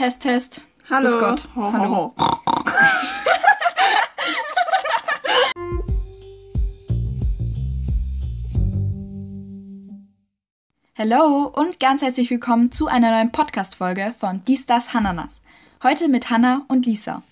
Test, 0.00 0.22
Test. 0.22 0.62
Hallo. 0.88 1.10
Grüß 1.10 1.20
Gott. 1.20 1.46
Ho, 1.54 1.60
ho, 1.60 1.72
Hallo. 1.74 1.94
ho. 1.94 2.14
Hallo 10.96 11.52
und 11.54 11.78
ganz 11.80 12.00
herzlich 12.00 12.30
willkommen 12.30 12.72
zu 12.72 12.86
einer 12.86 13.10
neuen 13.10 13.30
Podcast-Folge 13.30 14.14
von 14.18 14.42
Dies, 14.46 14.64
Das, 14.64 14.94
Hananas. 14.94 15.42
Heute 15.82 16.08
mit 16.08 16.30
Hanna 16.30 16.62
und 16.68 16.86
Lisa. 16.86 17.22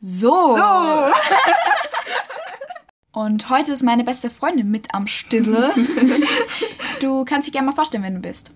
So. 0.00 0.56
So. 0.56 1.12
Und 3.12 3.48
heute 3.48 3.70
ist 3.70 3.84
meine 3.84 4.02
beste 4.02 4.28
Freundin 4.28 4.72
mit 4.72 4.92
am 4.92 5.06
Stissel. 5.06 5.72
du 7.00 7.24
kannst 7.24 7.46
dich 7.46 7.52
gerne 7.52 7.66
mal 7.66 7.74
vorstellen, 7.74 8.02
wenn 8.02 8.16
du 8.16 8.20
bist. 8.20 8.50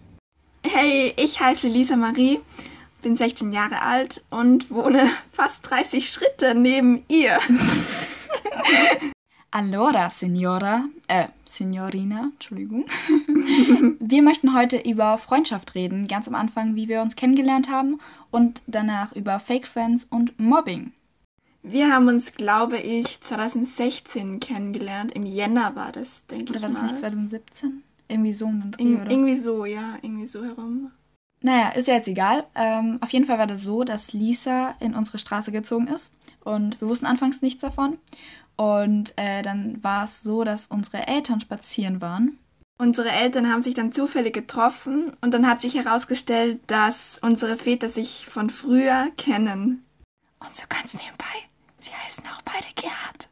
Hey, 0.64 1.14
ich 1.16 1.38
heiße 1.38 1.68
Lisa 1.68 1.94
Marie, 1.94 2.40
bin 3.06 3.14
16 3.14 3.52
Jahre 3.52 3.82
alt 3.82 4.24
und 4.30 4.68
wohne 4.68 5.08
fast 5.30 5.70
30 5.70 6.08
Schritte 6.08 6.56
neben 6.56 7.04
ihr. 7.06 7.38
Allora, 9.52 10.10
Signora, 10.10 10.86
äh, 11.06 11.28
Signorina, 11.48 12.30
Entschuldigung. 12.32 12.84
wir 14.00 14.22
möchten 14.22 14.54
heute 14.54 14.78
über 14.78 15.18
Freundschaft 15.18 15.76
reden, 15.76 16.08
ganz 16.08 16.26
am 16.26 16.34
Anfang, 16.34 16.74
wie 16.74 16.88
wir 16.88 17.00
uns 17.00 17.14
kennengelernt 17.14 17.70
haben 17.70 18.00
und 18.32 18.60
danach 18.66 19.14
über 19.14 19.38
Fake 19.38 19.68
Friends 19.68 20.04
und 20.10 20.40
Mobbing. 20.40 20.90
Wir 21.62 21.92
haben 21.92 22.08
uns, 22.08 22.32
glaube 22.32 22.78
ich, 22.78 23.20
2016 23.20 24.40
kennengelernt. 24.40 25.12
Im 25.12 25.22
Jänner 25.22 25.76
war 25.76 25.92
das, 25.92 26.26
denke 26.26 26.50
Oder 26.50 26.56
ich 26.56 26.62
war 26.64 26.70
das 26.70 26.78
mal. 26.80 26.86
nicht 26.88 26.98
2017? 26.98 27.84
Irgendwie 28.08 28.32
so 28.32 28.46
um 28.46 28.60
den 28.62 28.72
Dreh, 28.72 28.82
Ir 28.82 29.00
oder? 29.02 29.10
irgendwie 29.12 29.36
so, 29.36 29.64
ja, 29.64 29.94
irgendwie 30.02 30.26
so 30.26 30.42
herum. 30.44 30.90
Naja, 31.42 31.70
ist 31.70 31.88
ja 31.88 31.94
jetzt 31.94 32.08
egal. 32.08 32.44
Ähm, 32.54 32.98
auf 33.00 33.10
jeden 33.12 33.26
Fall 33.26 33.38
war 33.38 33.46
das 33.46 33.62
so, 33.62 33.84
dass 33.84 34.12
Lisa 34.12 34.74
in 34.80 34.94
unsere 34.94 35.18
Straße 35.18 35.52
gezogen 35.52 35.88
ist 35.88 36.10
und 36.44 36.80
wir 36.80 36.88
wussten 36.88 37.06
anfangs 37.06 37.42
nichts 37.42 37.60
davon. 37.60 37.98
Und 38.56 39.12
äh, 39.16 39.42
dann 39.42 39.82
war 39.84 40.04
es 40.04 40.22
so, 40.22 40.44
dass 40.44 40.66
unsere 40.66 41.06
Eltern 41.06 41.40
spazieren 41.40 42.00
waren. 42.00 42.38
Unsere 42.78 43.10
Eltern 43.10 43.50
haben 43.50 43.62
sich 43.62 43.74
dann 43.74 43.92
zufällig 43.92 44.34
getroffen 44.34 45.12
und 45.20 45.32
dann 45.32 45.46
hat 45.48 45.60
sich 45.60 45.74
herausgestellt, 45.74 46.60
dass 46.66 47.18
unsere 47.22 47.56
Väter 47.56 47.88
sich 47.88 48.26
von 48.26 48.50
früher 48.50 49.08
kennen. 49.16 49.84
Und 50.40 50.54
so 50.54 50.64
ganz 50.68 50.94
nebenbei, 50.94 51.24
sie 51.78 51.90
heißen 51.90 52.24
auch 52.26 52.42
beide 52.42 52.66
Gerhard. 52.74 53.28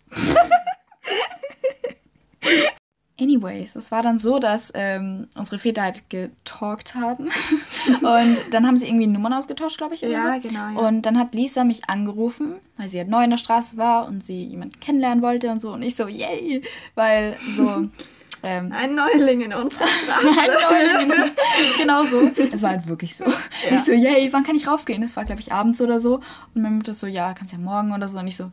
Anyways, 3.45 3.77
es 3.77 3.91
war 3.91 4.03
dann 4.03 4.19
so, 4.19 4.39
dass 4.39 4.73
ähm, 4.75 5.29
unsere 5.37 5.59
Väter 5.59 5.83
halt 5.83 6.09
getalkt 6.09 6.95
haben. 6.95 7.31
und 8.03 8.39
dann 8.51 8.67
haben 8.67 8.77
sie 8.77 8.87
irgendwie 8.87 9.07
Nummern 9.07 9.33
ausgetauscht, 9.33 9.79
glaube 9.79 9.95
ich. 9.95 10.01
Ja, 10.01 10.35
so. 10.35 10.49
genau, 10.49 10.69
ja. 10.71 10.89
Und 10.89 11.03
dann 11.03 11.19
hat 11.19 11.35
Lisa 11.35 11.65
mich 11.65 11.89
angerufen, 11.89 12.55
weil 12.77 12.89
sie 12.89 12.99
halt 12.99 13.09
neu 13.09 13.25
in 13.25 13.31
der 13.31 13.39
Straße 13.39 13.77
war 13.77 14.07
und 14.07 14.25
sie 14.25 14.45
jemanden 14.45 14.81
kennenlernen 14.81 15.23
wollte 15.23 15.51
und 15.51 15.61
so. 15.61 15.73
Und 15.73 15.83
ich 15.83 15.97
so, 15.97 16.07
yay! 16.07 16.63
Weil 16.95 17.37
so. 17.57 17.89
Ähm, 18.47 18.73
Ein 18.79 18.95
Neuling 18.95 19.41
in 19.41 19.55
unserer 19.55 19.87
Straße. 20.05 20.29
Ein 20.39 21.09
Neuling. 21.09 21.31
genau 21.79 22.05
so. 22.05 22.31
Es 22.53 22.61
war 22.61 22.73
halt 22.73 22.87
wirklich 22.87 23.17
so. 23.17 23.25
Ja. 23.25 23.77
Ich 23.77 23.85
so, 23.85 23.93
yay, 23.93 24.31
wann 24.35 24.45
kann 24.45 24.55
ich 24.55 24.67
raufgehen? 24.67 25.01
Das 25.01 25.17
war, 25.17 25.25
glaube 25.25 25.41
ich, 25.41 25.51
abends 25.51 25.81
oder 25.81 25.99
so. 25.99 26.17
Und 26.55 26.61
meine 26.61 26.75
Mutter 26.75 26.93
so, 26.93 27.07
ja, 27.07 27.33
kannst 27.33 27.55
ja 27.55 27.59
morgen 27.59 27.95
oder 27.95 28.07
so. 28.07 28.19
Und 28.19 28.27
ich 28.27 28.37
so, 28.37 28.51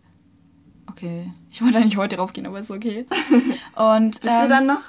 okay. 0.92 1.32
Ich 1.50 1.62
wollte 1.62 1.78
eigentlich 1.78 1.98
heute 1.98 2.18
raufgehen, 2.18 2.46
aber 2.46 2.60
ist 2.60 2.72
okay. 2.72 3.06
Und, 3.76 4.22
Bist 4.22 4.34
ähm, 4.34 4.44
du 4.44 4.50
dann 4.50 4.66
noch 4.68 4.82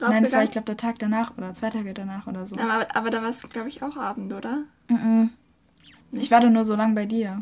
Nein, 0.00 0.22
das 0.22 0.32
war, 0.32 0.44
ich 0.44 0.50
glaube, 0.50 0.64
der 0.64 0.76
Tag 0.76 0.98
danach 0.98 1.36
oder 1.36 1.54
zwei 1.54 1.68
Tage 1.70 1.92
danach 1.92 2.26
oder 2.26 2.46
so. 2.46 2.56
aber, 2.56 2.86
aber 2.94 3.10
da 3.10 3.22
war 3.22 3.28
es, 3.28 3.46
glaube 3.50 3.68
ich, 3.68 3.82
auch 3.82 3.96
Abend, 3.96 4.32
oder? 4.32 4.64
Mhm. 4.88 5.30
Ich 6.12 6.30
war 6.30 6.40
doch 6.40 6.48
nur 6.48 6.64
so 6.64 6.74
lang 6.74 6.94
bei 6.94 7.06
dir. 7.06 7.40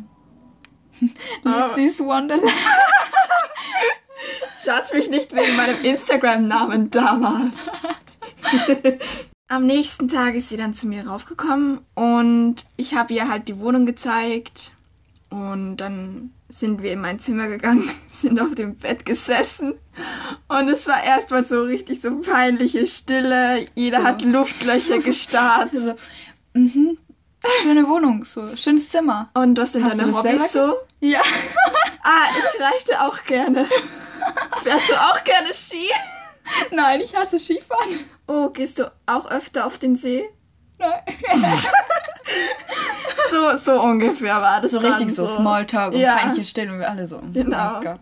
Oh. 1.44 1.48
Lucy's 1.48 2.00
Wonderland. 2.00 2.50
Judge 4.64 4.96
mich 4.96 5.08
nicht 5.08 5.32
wegen 5.32 5.54
meinem 5.54 5.80
Instagram-Namen 5.84 6.90
damals. 6.90 7.54
Am 9.46 9.64
nächsten 9.64 10.08
Tag 10.08 10.34
ist 10.34 10.48
sie 10.48 10.56
dann 10.56 10.74
zu 10.74 10.88
mir 10.88 11.06
raufgekommen 11.06 11.78
und 11.94 12.56
ich 12.76 12.96
habe 12.96 13.14
ihr 13.14 13.28
halt 13.28 13.46
die 13.46 13.60
Wohnung 13.60 13.86
gezeigt. 13.86 14.72
Und 15.30 15.76
dann 15.76 16.32
sind 16.48 16.82
wir 16.82 16.92
in 16.92 17.00
mein 17.00 17.18
Zimmer 17.18 17.48
gegangen, 17.48 17.90
sind 18.12 18.40
auf 18.40 18.54
dem 18.54 18.76
Bett 18.76 19.04
gesessen. 19.04 19.74
Und 20.48 20.68
es 20.68 20.86
war 20.86 21.02
erstmal 21.02 21.44
so 21.44 21.62
richtig 21.62 22.00
so 22.00 22.16
peinliche 22.20 22.86
Stille. 22.86 23.66
Jeder 23.74 24.00
So. 24.00 24.04
hat 24.04 24.22
Luftlöcher 24.22 24.98
gestarrt. 25.04 25.70
Also, 25.74 25.94
mhm. 26.54 26.98
Schöne 27.62 27.86
Wohnung, 27.88 28.24
so. 28.24 28.56
Schönes 28.56 28.88
Zimmer. 28.88 29.30
Und 29.34 29.56
was 29.58 29.72
sind 29.72 29.84
Hast 29.84 30.00
deine 30.00 30.12
Hobbys 30.16 30.52
so? 30.52 30.74
Ja. 31.00 31.22
Ah, 32.10 32.28
ich 32.30 32.60
reite 32.62 33.02
auch 33.02 33.22
gerne. 33.24 33.66
Fährst 34.62 34.88
du 34.88 34.94
auch 34.94 35.22
gerne 35.24 35.52
Ski? 35.52 35.90
Nein, 36.70 37.02
ich 37.02 37.14
hasse 37.14 37.38
Skifahren. 37.38 38.00
Oh, 38.26 38.48
gehst 38.48 38.78
du 38.78 38.90
auch 39.04 39.30
öfter 39.30 39.66
auf 39.66 39.76
den 39.78 39.96
See? 39.96 40.26
Nein. 40.78 41.02
So, 43.30 43.58
so 43.58 43.82
ungefähr 43.82 44.40
war 44.40 44.60
das 44.60 44.72
So 44.72 44.80
dann 44.80 44.94
richtig 44.94 45.14
so, 45.14 45.26
Smalltalk 45.26 45.94
und 45.94 46.00
Ja. 46.00 46.16
peinliche 46.16 46.44
Stellen 46.44 46.70
und 46.70 46.78
wir 46.78 46.88
alle 46.90 47.06
so. 47.06 47.20
Genau. 47.32 47.78
Oh 47.78 47.82
Gott. 47.82 48.00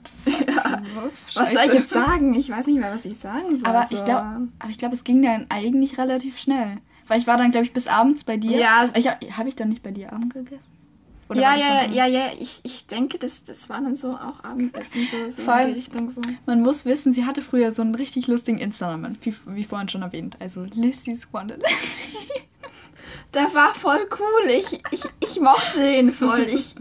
Was 1.35 1.53
soll 1.53 1.63
ich 1.67 1.73
jetzt 1.73 1.93
sagen? 1.93 2.35
Ich 2.35 2.51
weiß 2.51 2.67
nicht 2.67 2.79
mehr, 2.79 2.93
was 2.93 3.05
ich 3.05 3.19
sagen 3.19 3.57
soll. 3.57 3.69
Aber 3.69 3.87
so. 3.87 3.97
ich 3.97 4.05
glaube, 4.05 4.49
glaube, 4.79 4.95
es 4.95 5.05
ging 5.05 5.23
dann 5.23 5.47
eigentlich 5.49 5.99
relativ 5.99 6.39
schnell. 6.39 6.79
Weil 7.09 7.21
ich 7.21 7.27
war 7.27 7.37
dann, 7.37 7.51
glaube 7.51 7.67
ich, 7.67 7.73
bis 7.73 7.87
abends 7.87 8.25
bei 8.25 8.37
dir. 8.37 8.59
Ja. 8.59 8.89
Ich, 8.95 9.07
habe 9.07 9.49
ich 9.49 9.57
dann 9.57 9.69
nicht 9.69 9.83
bei 9.83 9.91
dir 9.91 10.13
Abend 10.13 10.35
gegessen? 10.35 10.61
Oder 11.29 11.41
Ja, 11.41 11.57
ja, 11.57 11.85
ja, 11.91 12.07
ja, 12.07 12.27
ich, 12.39 12.61
ich 12.63 12.87
denke, 12.87 13.19
das, 13.19 13.43
das 13.43 13.69
war 13.69 13.81
dann 13.81 13.97
so 13.97 14.13
auch 14.13 14.45
Abendessen, 14.45 15.07
so, 15.11 15.29
so 15.29 15.43
Vor 15.43 15.59
in 15.59 15.69
die 15.69 15.73
Richtung 15.75 16.11
so. 16.11 16.21
Man 16.47 16.63
muss 16.63 16.85
wissen, 16.85 17.13
sie 17.13 17.25
hatte 17.25 17.43
früher 17.43 17.73
so 17.73 17.83
einen 17.83 17.97
richtig 17.97 18.29
lustigen 18.29 18.59
Insta-Namen, 18.59 19.19
wie, 19.23 19.35
wie 19.47 19.65
vorhin 19.65 19.89
schon 19.89 20.03
erwähnt. 20.03 20.37
Also 20.39 20.65
Lissy's 20.73 21.27
Wonderland. 21.33 21.65
Der 23.35 23.53
war 23.55 23.75
voll 23.75 24.07
cool. 24.19 24.51
Ich, 24.51 24.81
ich, 24.91 25.03
ich 25.21 25.41
mochte 25.41 25.87
ihn 25.87 26.13
voll. 26.13 26.47
Ich 26.49 26.75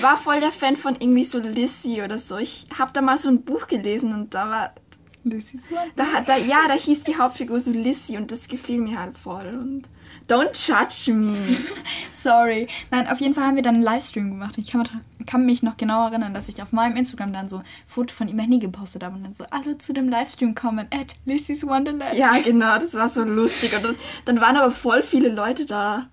war 0.00 0.16
voll 0.16 0.40
der 0.40 0.52
Fan 0.52 0.76
von 0.76 0.96
irgendwie 0.98 1.24
so 1.24 1.38
Lissy 1.38 2.02
oder 2.02 2.18
so. 2.18 2.38
Ich 2.38 2.66
habe 2.78 2.92
da 2.92 3.02
mal 3.02 3.18
so 3.18 3.28
ein 3.28 3.42
Buch 3.42 3.66
gelesen 3.66 4.14
und 4.14 4.34
da 4.34 4.48
war, 4.48 4.74
Lissy's 5.24 5.70
Wonderland. 5.70 5.92
da, 5.96 6.20
da, 6.20 6.36
ja, 6.36 6.66
da 6.66 6.74
hieß 6.74 7.04
die 7.04 7.16
Hauptfigur 7.16 7.60
so 7.60 7.70
Lissy 7.70 8.16
und 8.16 8.32
das 8.32 8.48
gefiel 8.48 8.80
mir 8.80 8.98
halt 8.98 9.18
voll. 9.18 9.48
Und 9.48 9.82
don't 10.28 10.54
judge 10.54 11.12
me. 11.12 11.58
Sorry. 12.10 12.68
Nein, 12.90 13.06
auf 13.08 13.20
jeden 13.20 13.34
Fall 13.34 13.44
haben 13.44 13.56
wir 13.56 13.62
dann 13.62 13.76
einen 13.76 13.84
Livestream 13.84 14.30
gemacht. 14.30 14.54
Ich 14.58 14.68
kann, 14.70 14.80
mich- 14.82 15.26
kann 15.26 15.46
mich 15.46 15.62
noch 15.62 15.76
genau 15.76 16.06
erinnern, 16.08 16.34
dass 16.34 16.48
ich 16.48 16.62
auf 16.62 16.72
meinem 16.72 16.96
Instagram 16.96 17.32
dann 17.32 17.48
so 17.48 17.58
ein 17.58 17.64
Foto 17.86 18.14
von 18.14 18.28
ihm 18.28 18.36
nie 18.36 18.58
gepostet 18.60 19.02
habe 19.04 19.16
und 19.16 19.24
dann 19.24 19.34
so, 19.34 19.44
alle 19.50 19.78
zu 19.78 19.92
dem 19.92 20.08
Livestream 20.08 20.54
kommen, 20.54 20.86
at 20.90 21.14
Lissy's 21.24 21.64
Wonderland. 21.66 22.14
Ja, 22.14 22.38
genau, 22.40 22.78
das 22.78 22.94
war 22.94 23.08
so 23.08 23.22
lustig. 23.24 23.74
Und 23.76 23.84
dann, 23.84 23.96
dann 24.24 24.40
waren 24.40 24.56
aber 24.56 24.70
voll 24.72 25.02
viele 25.02 25.28
Leute 25.28 25.66
da. 25.66 26.08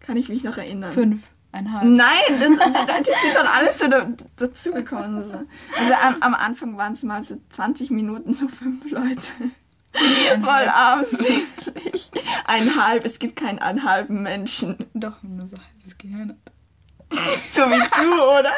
Kann 0.00 0.16
ich 0.16 0.28
mich 0.28 0.44
noch 0.44 0.56
erinnern. 0.58 0.92
Fünf. 0.92 1.22
Einhalb. 1.54 1.84
Nein, 1.84 2.06
das, 2.40 2.48
das, 2.86 3.02
die 3.02 3.10
sind 3.26 3.34
dann 3.36 3.46
alles 3.46 3.78
so 3.78 3.86
da, 3.86 4.06
dazugekommen. 4.36 5.22
So. 5.22 5.32
Also 5.78 5.92
am, 6.02 6.16
am 6.22 6.34
Anfang 6.34 6.78
waren 6.78 6.94
es 6.94 7.02
mal 7.02 7.22
so 7.22 7.36
20 7.50 7.90
Minuten, 7.90 8.32
so 8.32 8.48
fünf 8.48 8.90
Leute. 8.90 9.20
Voll 9.94 10.68
armselig. 10.68 12.10
Einhalb, 12.44 13.04
es 13.04 13.18
gibt 13.18 13.36
keinen 13.36 13.58
einhalben 13.58 14.22
Menschen. 14.22 14.76
Doch, 14.94 15.22
nur 15.22 15.46
so 15.46 15.56
halbes 15.56 15.98
Gehirn. 15.98 16.40
So 17.52 17.62
wie 17.62 17.78
du, 18.00 18.38
oder? 18.38 18.52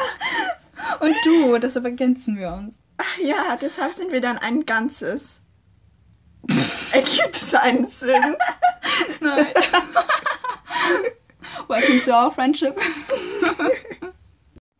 Und 1.01 1.15
du, 1.25 1.57
deshalb 1.57 1.85
ergänzen 1.85 2.37
wir 2.37 2.53
uns. 2.53 2.75
Ach 2.97 3.17
ja, 3.17 3.57
deshalb 3.57 3.93
sind 3.93 4.11
wir 4.11 4.21
dann 4.21 4.37
ein 4.37 4.65
Ganzes. 4.65 5.41
Ergibt 6.91 7.35
es 7.35 7.53
einen 7.53 7.87
Sinn? 7.87 8.35
Nein. 9.19 9.47
Welcome 11.67 12.01
to 12.01 12.11
our 12.11 12.31
friendship. 12.31 12.79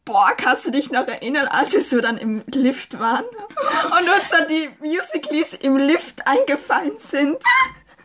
Boah, 0.06 0.32
kannst 0.38 0.66
du 0.66 0.72
dich 0.72 0.92
noch 0.92 1.08
erinnern, 1.08 1.48
als 1.48 1.74
wir 1.74 1.82
so 1.82 2.00
dann 2.00 2.18
im 2.18 2.44
Lift 2.48 3.00
waren 3.00 3.26
und 3.26 4.10
uns 4.10 4.30
dann 4.30 4.48
die 4.48 4.70
Musicals 4.80 5.54
im 5.62 5.78
Lift 5.78 6.28
eingefallen 6.28 6.98
sind? 7.00 7.38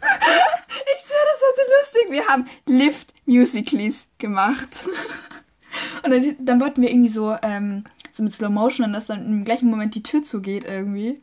Ich 0.01 1.07
schwöre, 1.07 1.27
das 1.31 1.43
war 1.43 1.55
so 1.57 1.63
lustig. 1.79 2.11
Wir 2.11 2.27
haben 2.27 2.49
Lift-Musicals 2.67 4.07
gemacht. 4.19 4.87
Und 6.03 6.11
dann, 6.11 6.37
dann 6.39 6.61
wollten 6.61 6.81
wir 6.81 6.91
irgendwie 6.91 7.11
so, 7.11 7.37
ähm, 7.43 7.85
so 8.11 8.23
mit 8.23 8.35
Slow 8.35 8.49
Motion 8.51 8.87
und 8.87 8.93
dass 8.95 9.07
dann 9.07 9.27
im 9.27 9.45
gleichen 9.45 9.69
Moment 9.69 9.95
die 9.95 10.03
Tür 10.03 10.23
zugeht 10.25 10.65
irgendwie. 10.65 11.21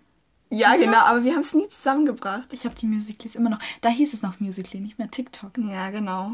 Ja, 0.50 0.74
So. 0.78 0.84
genau, 0.84 1.00
aber 1.00 1.24
wir 1.24 1.34
haben 1.34 1.42
es 1.42 1.54
nie 1.54 1.68
zusammengebracht. 1.68 2.54
Ich 2.54 2.66
habe 2.66 2.76
die 2.76 2.86
Musicals 2.86 3.36
immer 3.36 3.50
noch. 3.50 3.60
Da 3.82 3.90
hieß 3.90 4.14
es 4.14 4.22
noch 4.22 4.40
Musically, 4.40 4.80
nicht 4.82 4.98
mehr 5.00 5.10
TikTok. 5.12 5.58
Ja, 5.58 5.90
genau. 5.90 6.34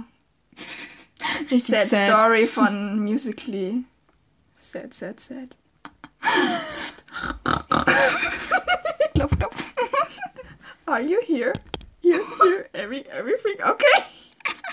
Richtig 1.49 1.75
Sad, 1.75 1.87
sad. 1.87 2.07
Story 2.07 2.45
von 2.45 2.99
Musically. 2.99 3.85
Sad, 4.73 4.93
sad, 4.95 5.21
sad. 5.21 5.55
Klopf, 9.13 9.37
klopf. 9.37 9.73
Are 10.87 10.99
you 10.99 11.21
here? 11.21 11.53
Here, 12.01 12.25
here, 12.41 12.67
every, 12.73 13.07
everything, 13.11 13.57
okay? 13.63 14.03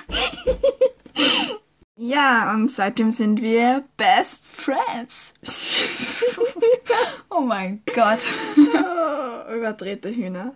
Ja, 1.99 2.55
und 2.55 2.71
seitdem 2.71 3.11
sind 3.11 3.43
wir 3.43 3.85
Best 3.99 4.51
Friends. 4.51 5.35
oh 7.29 7.41
mein 7.41 7.83
Gott. 7.95 8.21
oh, 8.57 9.55
überdrehte 9.55 10.09
Hühner. 10.09 10.55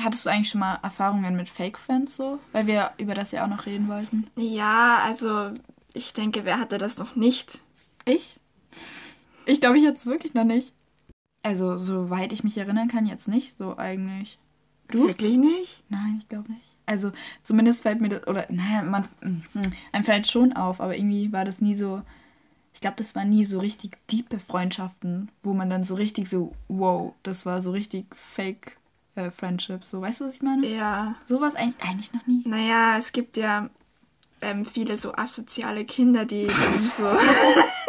Hattest 0.00 0.26
du 0.26 0.30
eigentlich 0.30 0.50
schon 0.50 0.58
mal 0.58 0.80
Erfahrungen 0.82 1.36
mit 1.36 1.48
Fake 1.48 1.78
Friends 1.78 2.16
so? 2.16 2.40
Weil 2.50 2.66
wir 2.66 2.90
über 2.98 3.14
das 3.14 3.30
ja 3.30 3.44
auch 3.44 3.48
noch 3.48 3.66
reden 3.66 3.86
wollten. 3.86 4.28
Ja, 4.34 4.98
also 5.04 5.52
ich 5.94 6.12
denke, 6.12 6.44
wer 6.44 6.58
hatte 6.58 6.78
das 6.78 6.98
noch 6.98 7.14
nicht? 7.14 7.60
Ich? 8.04 8.39
Ich 9.46 9.60
glaube, 9.60 9.78
ich 9.78 9.84
es 9.84 10.06
wirklich 10.06 10.34
noch 10.34 10.44
nicht. 10.44 10.72
Also, 11.42 11.78
soweit 11.78 12.32
ich 12.32 12.44
mich 12.44 12.58
erinnern 12.58 12.88
kann, 12.88 13.06
jetzt 13.06 13.28
nicht. 13.28 13.56
So 13.56 13.76
eigentlich. 13.78 14.38
Du? 14.88 15.06
Wirklich 15.08 15.38
nicht? 15.38 15.82
Nein, 15.88 16.18
ich 16.20 16.28
glaube 16.28 16.52
nicht. 16.52 16.76
Also, 16.86 17.12
zumindest 17.44 17.82
fällt 17.82 18.00
mir 18.00 18.08
das, 18.08 18.26
oder, 18.26 18.46
naja, 18.50 18.82
man, 18.82 19.08
hm, 19.20 19.42
einem 19.92 20.04
fällt 20.04 20.26
schon 20.26 20.52
auf, 20.54 20.80
aber 20.80 20.96
irgendwie 20.96 21.32
war 21.32 21.44
das 21.44 21.60
nie 21.60 21.76
so, 21.76 22.02
ich 22.74 22.80
glaube, 22.80 22.96
das 22.96 23.14
waren 23.14 23.30
nie 23.30 23.44
so 23.44 23.60
richtig 23.60 23.96
diepe 24.10 24.40
Freundschaften, 24.40 25.30
wo 25.42 25.52
man 25.52 25.70
dann 25.70 25.84
so 25.84 25.94
richtig 25.94 26.28
so, 26.28 26.52
wow, 26.68 27.14
das 27.22 27.46
war 27.46 27.62
so 27.62 27.70
richtig 27.70 28.06
fake 28.14 28.76
äh, 29.14 29.30
Friendship. 29.30 29.84
So, 29.84 30.00
weißt 30.00 30.20
du, 30.20 30.24
was 30.24 30.34
ich 30.34 30.42
meine? 30.42 30.66
Ja. 30.66 31.14
Sowas 31.28 31.54
eigentlich, 31.54 31.88
eigentlich 31.88 32.12
noch 32.12 32.26
nie. 32.26 32.42
Naja, 32.44 32.96
es 32.98 33.12
gibt 33.12 33.36
ja 33.36 33.70
ähm, 34.40 34.64
viele 34.64 34.96
so 34.96 35.14
asoziale 35.14 35.84
Kinder, 35.84 36.24
die 36.24 36.48
so. 36.96 37.04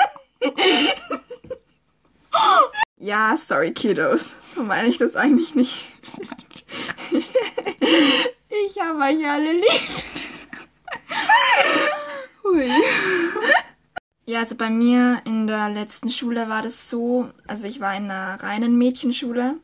ja, 3.01 3.35
sorry, 3.35 3.73
Kiddos. 3.73 4.35
So 4.53 4.63
meine 4.63 4.89
ich 4.89 4.97
das 4.97 5.15
eigentlich 5.15 5.55
nicht. 5.55 5.87
ich 7.09 8.81
habe 8.81 8.99
euch 8.99 9.25
alle 9.25 9.53
lieb. 9.53 9.63
Hui. 12.43 12.69
Ja, 14.25 14.39
also 14.39 14.55
bei 14.55 14.69
mir 14.69 15.21
in 15.23 15.47
der 15.47 15.69
letzten 15.69 16.11
Schule 16.11 16.49
war 16.49 16.61
das 16.61 16.89
so, 16.89 17.29
also 17.47 17.65
ich 17.65 17.79
war 17.79 17.95
in 17.95 18.11
einer 18.11 18.43
reinen 18.43 18.77
Mädchenschule 18.77 19.55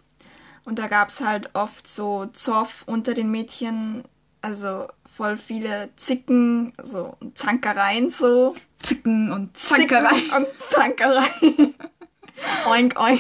und 0.63 0.80
da 0.80 0.88
gab 0.88 1.10
es 1.10 1.19
halt 1.19 1.50
oft 1.54 1.86
so 1.86 2.28
Zoff 2.28 2.86
unter 2.88 3.13
den 3.13 3.30
Mädchen, 3.30 4.06
also 4.42 4.88
voll 5.06 5.36
viele 5.38 5.89
Zicken, 5.98 6.72
so 6.81 7.18
Zankereien 7.34 8.10
so. 8.10 8.56
Zicken 8.80 9.34
und 9.34 9.57
Zankereien. 9.57 10.16
Zicken 10.16 10.38
und 10.38 10.48
Zankereien. 10.60 11.75
Oink, 12.68 13.00
oink. 13.00 13.19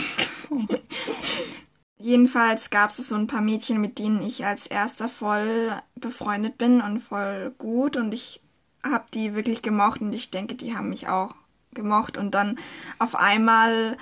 Jedenfalls 1.97 2.69
gab 2.69 2.91
es 2.91 2.97
so 2.97 3.15
ein 3.15 3.27
paar 3.27 3.41
Mädchen, 3.41 3.81
mit 3.81 3.99
denen 3.99 4.21
ich 4.21 4.45
als 4.45 4.67
erster 4.67 5.09
voll 5.09 5.71
befreundet 5.95 6.57
bin 6.57 6.81
und 6.81 7.01
voll 7.01 7.53
gut 7.57 7.97
und 7.97 8.13
ich 8.13 8.41
habe 8.83 9.05
die 9.13 9.33
wirklich 9.33 9.61
gemocht 9.61 10.01
und 10.01 10.13
ich 10.13 10.29
denke, 10.29 10.55
die 10.55 10.75
haben 10.75 10.89
mich 10.89 11.07
auch 11.07 11.35
gemocht 11.73 12.17
und 12.17 12.31
dann 12.31 12.59
auf 12.99 13.15
einmal 13.15 13.97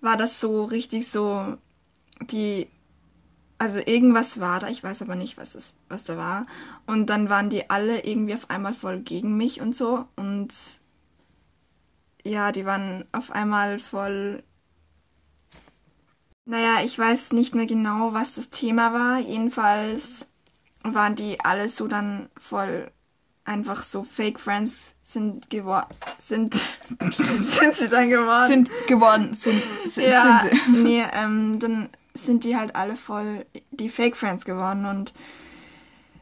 war 0.00 0.16
das 0.16 0.40
so 0.40 0.64
richtig 0.64 1.08
so 1.08 1.58
die 2.20 2.68
also 3.62 3.78
irgendwas 3.78 4.40
war 4.40 4.58
da, 4.58 4.66
ich 4.66 4.82
weiß 4.82 5.02
aber 5.02 5.14
nicht, 5.14 5.36
was, 5.36 5.54
es, 5.54 5.76
was 5.88 6.02
da 6.02 6.16
war. 6.16 6.46
Und 6.84 7.06
dann 7.06 7.30
waren 7.30 7.48
die 7.48 7.70
alle 7.70 8.04
irgendwie 8.04 8.34
auf 8.34 8.50
einmal 8.50 8.74
voll 8.74 8.98
gegen 8.98 9.36
mich 9.36 9.60
und 9.60 9.76
so. 9.76 10.04
Und 10.16 10.52
ja, 12.24 12.50
die 12.50 12.66
waren 12.66 13.04
auf 13.12 13.30
einmal 13.30 13.78
voll. 13.78 14.42
Naja, 16.44 16.84
ich 16.84 16.98
weiß 16.98 17.32
nicht 17.32 17.54
mehr 17.54 17.66
genau, 17.66 18.12
was 18.12 18.34
das 18.34 18.50
Thema 18.50 18.92
war. 18.92 19.18
Jedenfalls 19.20 20.26
waren 20.82 21.14
die 21.14 21.38
alle 21.40 21.68
so 21.68 21.86
dann 21.86 22.28
voll 22.36 22.90
einfach 23.44 23.82
so 23.82 24.02
Fake 24.02 24.40
Friends 24.40 24.94
sind 25.04 25.50
geworden. 25.50 25.94
Sind, 26.18 26.54
sind 27.00 27.74
sie 27.76 27.88
dann 27.88 28.10
geworden? 28.10 28.48
Sind 28.48 28.70
geworden, 28.86 29.34
sind, 29.34 29.62
sind, 29.84 30.04
ja, 30.08 30.42
sind 30.42 30.76
sie. 30.76 30.82
Nee, 30.82 31.04
ähm, 31.12 31.58
dann 31.58 31.88
sind 32.14 32.44
die 32.44 32.56
halt 32.56 32.76
alle 32.76 32.96
voll 32.96 33.46
die 33.70 33.88
Fake 33.88 34.16
Friends 34.16 34.44
geworden 34.44 34.86
und 34.86 35.12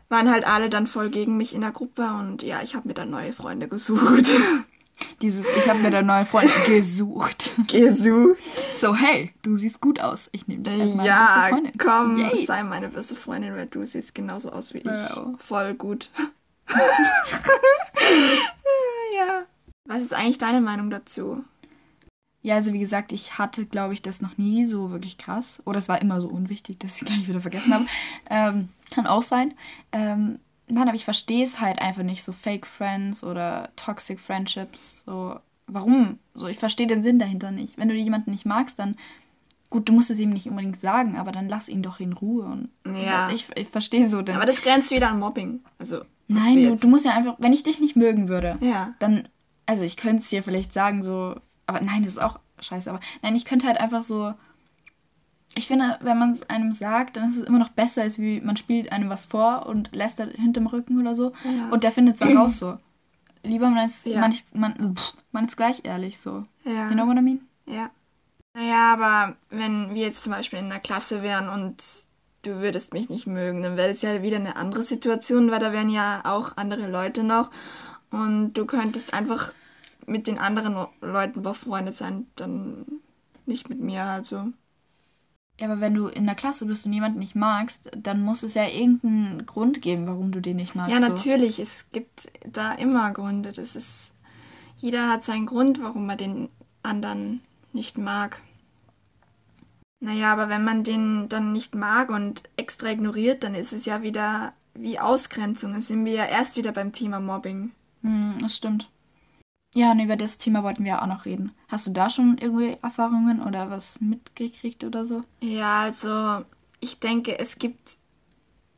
waren 0.08 0.30
halt 0.30 0.46
alle 0.46 0.68
dann 0.70 0.86
voll 0.86 1.08
gegen 1.08 1.36
mich 1.36 1.54
in 1.54 1.60
der 1.60 1.70
Gruppe 1.70 2.02
und 2.18 2.42
ja, 2.42 2.60
ich 2.62 2.74
habe 2.74 2.88
mir 2.88 2.94
dann 2.94 3.10
neue 3.10 3.32
Freunde 3.32 3.68
gesucht. 3.68 4.26
Dieses, 5.22 5.44
ich 5.56 5.68
habe 5.68 5.80
mir 5.80 5.90
dann 5.90 6.06
neue 6.06 6.24
Freunde 6.24 6.52
gesucht. 6.66 7.54
Gesucht. 7.66 8.38
So, 8.76 8.94
hey, 8.94 9.32
du 9.42 9.56
siehst 9.56 9.80
gut 9.80 10.00
aus. 10.00 10.30
Ich 10.32 10.48
nehme 10.48 10.62
dich 10.62 10.80
als 10.80 10.94
meine 10.94 11.08
ja, 11.08 11.26
beste 11.26 11.48
Freundin. 11.50 11.72
komm, 11.78 12.18
Yay. 12.18 12.46
sei 12.46 12.62
meine 12.62 12.88
beste 12.88 13.16
Freundin, 13.16 13.54
weil 13.54 13.66
du 13.66 13.84
siehst 13.84 14.14
genauso 14.14 14.50
aus 14.50 14.72
wie 14.72 14.78
ich. 14.78 14.86
Wow. 14.86 15.34
Voll 15.38 15.74
gut. 15.74 16.10
ja. 19.16 19.42
Was 19.84 20.02
ist 20.02 20.14
eigentlich 20.14 20.38
deine 20.38 20.60
Meinung 20.60 20.88
dazu? 20.88 21.44
Ja, 22.42 22.54
also 22.54 22.72
wie 22.72 22.80
gesagt, 22.80 23.12
ich 23.12 23.38
hatte, 23.38 23.66
glaube 23.66 23.92
ich, 23.92 24.00
das 24.00 24.22
noch 24.22 24.38
nie 24.38 24.64
so 24.64 24.90
wirklich 24.90 25.18
krass. 25.18 25.60
Oder 25.66 25.78
es 25.78 25.90
war 25.90 26.00
immer 26.00 26.22
so 26.22 26.28
unwichtig, 26.28 26.78
dass 26.78 26.96
ich 26.96 27.06
gleich 27.06 27.28
wieder 27.28 27.42
vergessen 27.42 27.74
habe. 27.74 27.86
Ähm, 28.30 28.70
kann 28.90 29.06
auch 29.06 29.22
sein. 29.22 29.52
Ähm, 29.92 30.38
nein, 30.70 30.88
aber 30.88 30.96
ich 30.96 31.04
verstehe 31.04 31.44
es 31.44 31.60
halt 31.60 31.80
einfach 31.80 32.02
nicht. 32.02 32.24
So 32.24 32.32
Fake 32.32 32.66
Friends 32.66 33.22
oder 33.24 33.70
Toxic 33.76 34.18
Friendships. 34.20 35.02
So, 35.04 35.38
warum? 35.66 36.18
So, 36.34 36.46
ich 36.48 36.58
verstehe 36.58 36.86
den 36.86 37.02
Sinn 37.02 37.18
dahinter 37.18 37.50
nicht. 37.50 37.76
Wenn 37.78 37.88
du 37.88 37.94
jemanden 37.94 38.30
nicht 38.30 38.46
magst, 38.46 38.78
dann. 38.78 38.96
Gut, 39.68 39.88
du 39.88 39.92
musst 39.92 40.10
es 40.10 40.18
ihm 40.18 40.30
nicht 40.30 40.48
unbedingt 40.48 40.80
sagen, 40.80 41.16
aber 41.16 41.30
dann 41.30 41.48
lass 41.48 41.68
ihn 41.68 41.82
doch 41.82 42.00
in 42.00 42.12
Ruhe. 42.12 42.44
Und 42.44 42.70
Ja. 42.84 43.30
ich, 43.30 43.46
ich 43.54 43.68
verstehe 43.68 44.06
so 44.08 44.20
den. 44.20 44.34
Aber 44.34 44.46
das 44.46 44.62
grenzt 44.62 44.90
wieder 44.90 45.10
an 45.10 45.20
Mobbing. 45.20 45.60
Also, 45.78 46.02
Nein, 46.26 46.64
du, 46.64 46.76
du 46.76 46.88
musst 46.88 47.04
ja 47.04 47.12
einfach, 47.12 47.36
wenn 47.38 47.52
ich 47.52 47.62
dich 47.62 47.78
nicht 47.80 47.94
mögen 47.96 48.28
würde, 48.28 48.56
Ja. 48.60 48.94
dann, 48.98 49.28
also 49.66 49.84
ich 49.84 49.96
könnte 49.96 50.22
es 50.22 50.28
dir 50.30 50.42
vielleicht 50.42 50.72
sagen, 50.72 51.04
so, 51.04 51.36
aber 51.66 51.80
nein, 51.80 52.02
das 52.02 52.12
ist 52.14 52.22
auch 52.22 52.40
scheiße, 52.60 52.90
aber 52.90 52.98
nein, 53.22 53.36
ich 53.36 53.44
könnte 53.44 53.66
halt 53.66 53.78
einfach 53.78 54.02
so, 54.02 54.34
ich 55.56 55.66
finde, 55.66 55.98
wenn 56.00 56.18
man 56.18 56.32
es 56.32 56.48
einem 56.48 56.72
sagt, 56.72 57.16
dann 57.16 57.28
ist 57.28 57.36
es 57.36 57.42
immer 57.42 57.58
noch 57.58 57.70
besser, 57.70 58.02
als 58.02 58.18
wie 58.18 58.40
man 58.40 58.56
spielt 58.56 58.92
einem 58.92 59.08
was 59.10 59.26
vor 59.26 59.66
und 59.66 59.94
lässt 59.94 60.18
da 60.20 60.24
hinterm 60.24 60.66
Rücken 60.68 61.00
oder 61.00 61.14
so 61.14 61.32
Ja. 61.44 61.68
und 61.70 61.82
der 61.82 61.92
findet 61.92 62.14
es 62.14 62.20
dann 62.20 62.36
raus 62.36 62.58
so. 62.58 62.76
Lieber 63.42 63.70
man 63.70 63.86
ist, 63.86 64.04
Ja. 64.06 64.20
man, 64.20 64.34
man, 64.52 64.94
man 65.32 65.46
ist 65.46 65.56
gleich 65.56 65.80
ehrlich 65.84 66.18
so. 66.20 66.44
Ja. 66.64 66.88
You 66.88 66.94
know 66.94 67.06
what 67.06 67.16
I 67.16 67.22
mean? 67.22 67.40
Ja. 67.66 67.90
Naja, 68.54 68.92
aber 68.92 69.36
wenn 69.50 69.94
wir 69.94 70.02
jetzt 70.02 70.22
zum 70.22 70.32
Beispiel 70.32 70.58
in 70.58 70.66
einer 70.66 70.80
Klasse 70.80 71.22
wären 71.22 71.48
und 71.48 71.82
du 72.42 72.60
würdest 72.60 72.92
mich 72.92 73.08
nicht 73.08 73.26
mögen, 73.26 73.62
dann 73.62 73.76
wäre 73.76 73.90
es 73.90 74.02
ja 74.02 74.22
wieder 74.22 74.36
eine 74.36 74.56
andere 74.56 74.82
Situation, 74.82 75.50
weil 75.50 75.60
da 75.60 75.72
wären 75.72 75.88
ja 75.88 76.20
auch 76.24 76.56
andere 76.56 76.88
Leute 76.90 77.22
noch 77.22 77.50
und 78.10 78.54
du 78.54 78.66
könntest 78.66 79.14
einfach 79.14 79.52
mit 80.06 80.26
den 80.26 80.38
anderen 80.38 80.86
Leuten 81.00 81.42
befreundet 81.42 81.94
sein, 81.96 82.26
dann 82.36 82.84
nicht 83.46 83.68
mit 83.68 83.80
mir, 83.80 84.02
also. 84.04 84.46
Ja, 85.60 85.66
aber 85.66 85.80
wenn 85.82 85.94
du 85.94 86.06
in 86.06 86.24
der 86.24 86.34
Klasse 86.34 86.64
bist 86.64 86.86
und 86.86 86.92
jemanden 86.94 87.18
nicht 87.18 87.36
magst, 87.36 87.90
dann 87.94 88.22
muss 88.22 88.42
es 88.42 88.54
ja 88.54 88.66
irgendeinen 88.66 89.44
Grund 89.44 89.82
geben, 89.82 90.06
warum 90.06 90.32
du 90.32 90.40
den 90.40 90.56
nicht 90.56 90.74
magst. 90.74 90.90
Ja, 90.90 91.00
so. 91.00 91.06
natürlich, 91.06 91.58
es 91.58 91.84
gibt 91.92 92.32
da 92.50 92.72
immer 92.72 93.12
Gründe. 93.12 93.52
Das 93.52 93.76
ist. 93.76 94.12
Jeder 94.78 95.10
hat 95.10 95.22
seinen 95.22 95.44
Grund, 95.44 95.82
warum 95.82 96.08
er 96.08 96.16
den 96.16 96.48
anderen 96.82 97.42
nicht 97.74 97.98
mag. 97.98 98.40
Naja, 100.00 100.32
aber 100.32 100.48
wenn 100.48 100.64
man 100.64 100.82
den 100.82 101.28
dann 101.28 101.52
nicht 101.52 101.74
mag 101.74 102.08
und 102.08 102.42
extra 102.56 102.88
ignoriert, 102.88 103.44
dann 103.44 103.54
ist 103.54 103.74
es 103.74 103.84
ja 103.84 104.02
wieder 104.02 104.54
wie 104.72 104.98
Ausgrenzung. 104.98 105.74
Da 105.74 105.82
sind 105.82 106.06
wir 106.06 106.14
ja 106.14 106.24
erst 106.24 106.56
wieder 106.56 106.72
beim 106.72 106.92
Thema 106.92 107.20
Mobbing. 107.20 107.72
Hm, 108.02 108.36
das 108.40 108.56
stimmt. 108.56 108.88
Ja, 109.74 109.92
und 109.92 110.00
über 110.00 110.16
das 110.16 110.36
Thema 110.36 110.64
wollten 110.64 110.84
wir 110.84 111.00
auch 111.00 111.06
noch 111.06 111.24
reden. 111.24 111.52
Hast 111.68 111.86
du 111.86 111.92
da 111.92 112.10
schon 112.10 112.38
irgendwie 112.38 112.76
Erfahrungen 112.82 113.40
oder 113.40 113.70
was 113.70 114.00
mitgekriegt 114.00 114.82
oder 114.82 115.04
so? 115.04 115.22
Ja, 115.40 115.82
also 115.82 116.44
ich 116.80 116.98
denke, 116.98 117.38
es 117.38 117.58
gibt 117.58 117.96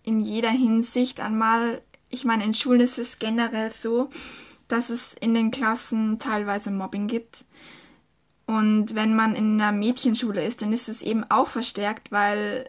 in 0.03 0.21
jeder 0.21 0.51
Hinsicht 0.51 1.21
einmal, 1.21 1.81
ich 2.11 2.25
meine, 2.25 2.45
in 2.45 2.55
Schulen 2.55 2.81
ist 2.81 2.99
es 2.99 3.19
generell 3.19 3.73
so, 3.73 4.11
dass 4.69 4.91
es 4.91 5.15
in 5.15 5.33
den 5.33 5.51
Klassen 5.51 6.19
teilweise 6.19 6.71
Mobbing 6.71 7.07
gibt. 7.07 7.45
Und 8.47 8.95
wenn 8.95 9.15
man 9.17 9.35
in 9.35 9.61
einer 9.61 9.73
Mädchenschule 9.73 10.45
ist, 10.45 10.61
dann 10.61 10.73
ist 10.73 10.89
es 10.89 11.01
eben 11.01 11.25
auch 11.31 11.49
verstärkt, 11.49 12.13
weil 12.13 12.69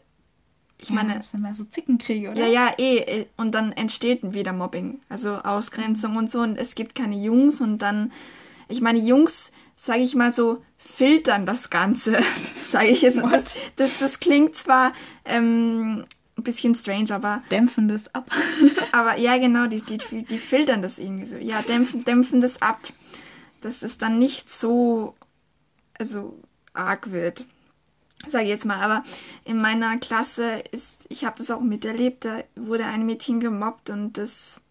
ich 0.83 0.89
meine, 0.89 1.15
das 1.15 1.31
sind 1.31 1.41
mehr 1.41 1.55
so 1.55 1.63
Zickenkriege, 1.63 2.31
oder? 2.31 2.45
ja, 2.45 2.47
ja, 2.47 2.71
eh, 2.77 2.97
eh, 2.97 3.25
und 3.37 3.53
dann 3.53 3.71
entsteht 3.71 4.33
wieder 4.33 4.53
Mobbing, 4.53 4.99
also 5.09 5.35
Ausgrenzung 5.35 6.17
und 6.17 6.29
so, 6.29 6.41
und 6.41 6.57
es 6.57 6.75
gibt 6.75 6.95
keine 6.95 7.15
Jungs 7.15 7.61
und 7.61 7.79
dann, 7.79 8.11
ich 8.67 8.81
meine, 8.81 8.99
Jungs, 8.99 9.51
sage 9.75 10.01
ich 10.01 10.15
mal 10.15 10.33
so, 10.33 10.63
filtern 10.77 11.45
das 11.45 11.69
Ganze, 11.69 12.21
sage 12.69 12.87
ich 12.87 13.01
jetzt. 13.01 13.17
Das, 13.17 13.55
das, 13.75 13.99
das 13.99 14.19
klingt 14.19 14.55
zwar 14.55 14.93
ähm, 15.25 16.05
ein 16.37 16.43
bisschen 16.43 16.75
strange, 16.75 17.13
aber, 17.13 17.43
Dämpfen 17.49 17.87
das 17.87 18.13
ab. 18.13 18.29
aber 18.91 19.17
ja, 19.17 19.37
genau, 19.37 19.67
die, 19.67 19.81
die, 19.81 20.23
die 20.23 20.39
filtern 20.39 20.81
das 20.81 20.99
irgendwie 20.99 21.25
so, 21.25 21.37
ja, 21.37 21.61
dämpfen, 21.61 22.03
dämpfen 22.03 22.41
das 22.41 22.61
ab, 22.61 22.79
dass 23.61 23.83
es 23.83 23.97
dann 23.97 24.19
nicht 24.19 24.51
so, 24.51 25.15
also 25.97 26.37
arg 26.73 27.11
wird 27.11 27.45
sage 28.31 28.47
jetzt 28.47 28.65
mal, 28.65 28.81
aber 28.81 29.03
in 29.43 29.61
meiner 29.61 29.97
Klasse 29.97 30.63
ist, 30.71 31.05
ich 31.09 31.25
habe 31.25 31.37
das 31.37 31.51
auch 31.51 31.61
miterlebt, 31.61 32.25
da 32.25 32.43
wurde 32.55 32.85
ein 32.85 33.05
Mädchen 33.05 33.39
gemobbt 33.39 33.89
und 33.89 34.17
das 34.17 34.61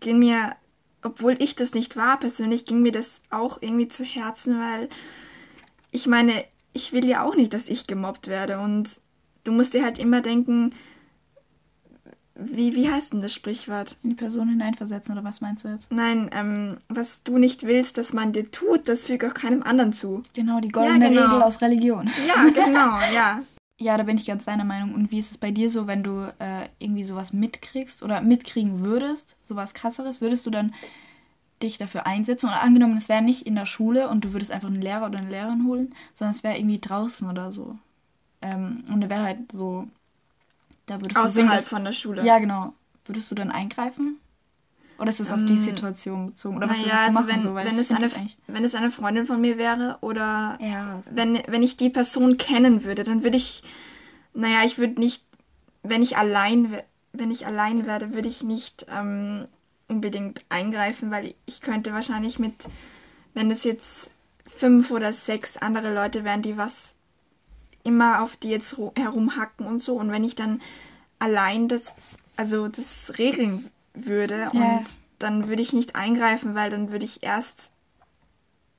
ging 0.00 0.18
mir 0.18 0.56
obwohl 1.02 1.36
ich 1.42 1.56
das 1.56 1.74
nicht 1.74 1.96
war, 1.96 2.18
persönlich 2.18 2.64
ging 2.64 2.80
mir 2.80 2.92
das 2.92 3.20
auch 3.30 3.58
irgendwie 3.60 3.88
zu 3.88 4.04
Herzen, 4.04 4.58
weil 4.60 4.88
ich 5.90 6.06
meine, 6.06 6.44
ich 6.72 6.92
will 6.92 7.04
ja 7.04 7.24
auch 7.24 7.34
nicht, 7.34 7.52
dass 7.52 7.68
ich 7.68 7.86
gemobbt 7.86 8.28
werde. 8.28 8.58
Und 8.60 9.00
du 9.44 9.52
musst 9.52 9.74
dir 9.74 9.84
halt 9.84 9.98
immer 9.98 10.20
denken, 10.20 10.74
wie, 12.34 12.74
wie 12.74 12.90
heißt 12.90 13.12
denn 13.12 13.20
das 13.20 13.32
Sprichwort? 13.32 13.96
In 14.02 14.10
die 14.10 14.16
Person 14.16 14.48
hineinversetzen 14.48 15.12
oder 15.12 15.24
was 15.24 15.40
meinst 15.40 15.64
du 15.64 15.68
jetzt? 15.68 15.92
Nein, 15.92 16.30
ähm, 16.32 16.78
was 16.88 17.22
du 17.22 17.38
nicht 17.38 17.64
willst, 17.64 17.98
dass 17.98 18.12
man 18.12 18.32
dir 18.32 18.50
tut, 18.50 18.88
das 18.88 19.04
füge 19.04 19.28
auch 19.28 19.34
keinem 19.34 19.62
anderen 19.62 19.92
zu. 19.92 20.22
Genau, 20.32 20.60
die 20.60 20.70
goldene 20.70 21.04
ja, 21.04 21.10
genau. 21.10 21.24
Regel 21.26 21.42
aus 21.42 21.60
Religion. 21.60 22.10
Ja, 22.26 22.48
genau, 22.54 23.00
ja. 23.14 23.42
Ja, 23.78 23.96
da 23.96 24.04
bin 24.04 24.16
ich 24.16 24.26
ganz 24.26 24.44
deiner 24.44 24.64
Meinung. 24.64 24.94
Und 24.94 25.10
wie 25.10 25.18
ist 25.18 25.30
es 25.30 25.38
bei 25.38 25.50
dir 25.50 25.70
so, 25.70 25.86
wenn 25.86 26.02
du 26.02 26.32
äh, 26.38 26.68
irgendwie 26.78 27.04
sowas 27.04 27.32
mitkriegst 27.32 28.02
oder 28.02 28.20
mitkriegen 28.20 28.80
würdest, 28.80 29.36
sowas 29.42 29.74
krasseres, 29.74 30.20
würdest 30.20 30.46
du 30.46 30.50
dann 30.50 30.72
dich 31.62 31.78
dafür 31.78 32.06
einsetzen? 32.06 32.46
Oder 32.46 32.62
angenommen, 32.62 32.96
es 32.96 33.08
wäre 33.08 33.22
nicht 33.22 33.46
in 33.46 33.56
der 33.56 33.66
Schule 33.66 34.08
und 34.08 34.24
du 34.24 34.32
würdest 34.32 34.52
einfach 34.52 34.68
einen 34.68 34.80
Lehrer 34.80 35.06
oder 35.06 35.18
eine 35.18 35.30
Lehrerin 35.30 35.66
holen, 35.66 35.94
sondern 36.14 36.34
es 36.34 36.44
wäre 36.44 36.56
irgendwie 36.56 36.78
draußen 36.80 37.28
oder 37.28 37.52
so. 37.52 37.76
Ähm, 38.40 38.84
und 38.92 39.00
da 39.00 39.10
wäre 39.10 39.22
halt 39.22 39.52
so, 39.52 39.88
da 40.86 41.00
würdest 41.00 41.16
Außerhalb 41.16 41.26
du 41.26 41.32
sehen, 41.32 41.48
dass, 41.48 41.64
von 41.66 41.84
der 41.84 41.92
Schule. 41.92 42.24
Ja, 42.24 42.38
genau. 42.38 42.74
Würdest 43.04 43.30
du 43.30 43.34
dann 43.34 43.50
eingreifen? 43.50 44.18
Oder 44.98 45.10
ist 45.10 45.18
das 45.18 45.32
auf 45.32 45.40
die 45.40 45.54
ähm, 45.54 45.62
Situation 45.62 46.26
bezogen? 46.30 46.56
Oder 46.56 46.70
was 46.70 46.78
naja, 46.78 47.06
also 47.06 47.20
machen, 47.20 47.28
wenn, 47.28 47.40
so, 47.40 47.54
wenn, 47.56 47.66
es 47.66 47.90
eine, 47.90 48.10
wenn 48.46 48.64
es 48.64 48.74
eine 48.74 48.90
Freundin 48.92 49.26
von 49.26 49.40
mir 49.40 49.58
wäre 49.58 49.98
oder 50.00 50.56
ja. 50.60 51.02
wenn, 51.10 51.42
wenn 51.48 51.64
ich 51.64 51.76
die 51.76 51.90
Person 51.90 52.36
kennen 52.36 52.84
würde, 52.84 53.02
dann 53.02 53.24
würde 53.24 53.36
ich, 53.36 53.64
naja, 54.32 54.60
ich 54.64 54.78
würde 54.78 55.00
nicht, 55.00 55.24
wenn 55.82 56.02
ich 56.02 56.16
allein, 56.16 56.78
wenn 57.12 57.32
ich 57.32 57.46
allein 57.46 57.84
werde, 57.84 58.14
würde 58.14 58.28
ich 58.28 58.44
nicht 58.44 58.86
ähm, 58.88 59.48
unbedingt 59.88 60.44
eingreifen, 60.50 61.10
weil 61.10 61.34
ich 61.46 61.60
könnte 61.62 61.92
wahrscheinlich 61.92 62.38
mit, 62.38 62.54
wenn 63.34 63.50
es 63.50 63.64
jetzt 63.64 64.08
fünf 64.46 64.92
oder 64.92 65.12
sechs 65.12 65.56
andere 65.56 65.92
Leute 65.92 66.22
wären, 66.22 66.42
die 66.42 66.56
was 66.56 66.94
immer 67.84 68.22
auf 68.22 68.36
die 68.36 68.50
jetzt 68.50 68.76
herumhacken 68.96 69.66
und 69.66 69.80
so, 69.80 69.94
und 69.94 70.10
wenn 70.10 70.24
ich 70.24 70.34
dann 70.34 70.60
allein 71.18 71.68
das, 71.68 71.92
also 72.36 72.68
das 72.68 73.12
regeln 73.18 73.70
würde 73.94 74.50
ja. 74.52 74.76
und 74.78 74.84
dann 75.18 75.48
würde 75.48 75.62
ich 75.62 75.72
nicht 75.72 75.94
eingreifen, 75.94 76.54
weil 76.54 76.70
dann 76.70 76.90
würde 76.90 77.04
ich 77.04 77.22
erst 77.22 77.70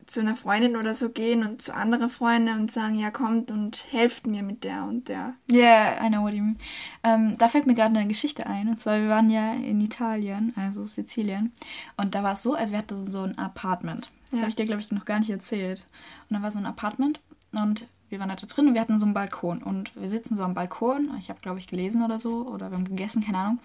zu 0.07 0.19
einer 0.19 0.35
Freundin 0.35 0.75
oder 0.75 0.95
so 0.95 1.09
gehen 1.09 1.45
und 1.45 1.61
zu 1.61 1.73
anderen 1.73 2.09
Freunden 2.09 2.59
und 2.59 2.71
sagen, 2.71 2.99
ja 2.99 3.09
kommt 3.09 3.49
und 3.51 3.85
helft 3.91 4.27
mir 4.27 4.43
mit 4.43 4.63
der 4.63 4.83
und 4.83 5.07
der. 5.07 5.33
Ja, 5.47 5.57
yeah, 5.57 6.05
I 6.05 6.09
know 6.09 6.21
what 6.21 6.33
you 6.33 6.43
mean. 6.43 6.57
Ähm, 7.03 7.37
da 7.37 7.47
fällt 7.47 7.65
mir 7.65 7.73
gerade 7.73 7.97
eine 7.97 8.07
Geschichte 8.07 8.45
ein. 8.45 8.67
Und 8.67 8.81
zwar, 8.81 8.99
wir 8.99 9.09
waren 9.09 9.29
ja 9.29 9.53
in 9.53 9.81
Italien, 9.81 10.53
also 10.55 10.85
Sizilien. 10.85 11.51
Und 11.97 12.15
da 12.15 12.23
war 12.23 12.33
es 12.33 12.43
so, 12.43 12.53
also 12.53 12.73
wir 12.73 12.79
hatten 12.79 13.09
so 13.09 13.21
ein 13.21 13.37
Apartment. 13.37 14.11
Das 14.29 14.33
ja. 14.33 14.39
habe 14.39 14.49
ich 14.49 14.55
dir, 14.55 14.65
glaube 14.65 14.81
ich, 14.81 14.91
noch 14.91 15.05
gar 15.05 15.19
nicht 15.19 15.29
erzählt. 15.29 15.85
Und 16.29 16.37
da 16.37 16.43
war 16.43 16.51
so 16.51 16.59
ein 16.59 16.65
Apartment 16.65 17.19
und 17.51 17.87
wir 18.13 18.19
waren 18.19 18.29
da 18.29 18.35
drin 18.35 18.67
und 18.67 18.73
wir 18.75 18.81
hatten 18.81 18.99
so 18.99 19.05
einen 19.05 19.15
Balkon. 19.15 19.63
Und 19.63 19.95
wir 19.95 20.07
sitzen 20.07 20.35
so 20.35 20.43
am 20.43 20.53
Balkon. 20.53 21.09
Ich 21.17 21.29
habe, 21.29 21.39
glaube 21.41 21.57
ich, 21.57 21.67
gelesen 21.67 22.03
oder 22.03 22.19
so. 22.19 22.47
Oder 22.47 22.69
wir 22.69 22.77
haben 22.77 22.85
gegessen, 22.85 23.23
keine 23.23 23.39
Ahnung. 23.39 23.59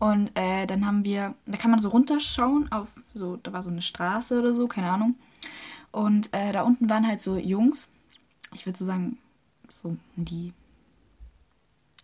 Und 0.00 0.32
äh, 0.34 0.66
dann 0.66 0.84
haben 0.84 1.04
wir, 1.04 1.34
da 1.46 1.56
kann 1.56 1.70
man 1.70 1.80
so 1.80 1.88
runterschauen 1.88 2.70
auf 2.72 2.88
so, 3.14 3.36
da 3.36 3.52
war 3.52 3.62
so 3.62 3.70
eine 3.70 3.82
Straße 3.82 4.38
oder 4.38 4.52
so, 4.52 4.66
keine 4.66 4.90
Ahnung. 4.90 5.14
Und 5.92 6.32
äh, 6.32 6.52
da 6.52 6.62
unten 6.62 6.90
waren 6.90 7.06
halt 7.06 7.22
so 7.22 7.36
Jungs, 7.36 7.88
ich 8.52 8.66
würde 8.66 8.78
so 8.78 8.84
sagen, 8.84 9.18
so 9.68 9.96
die 10.16 10.52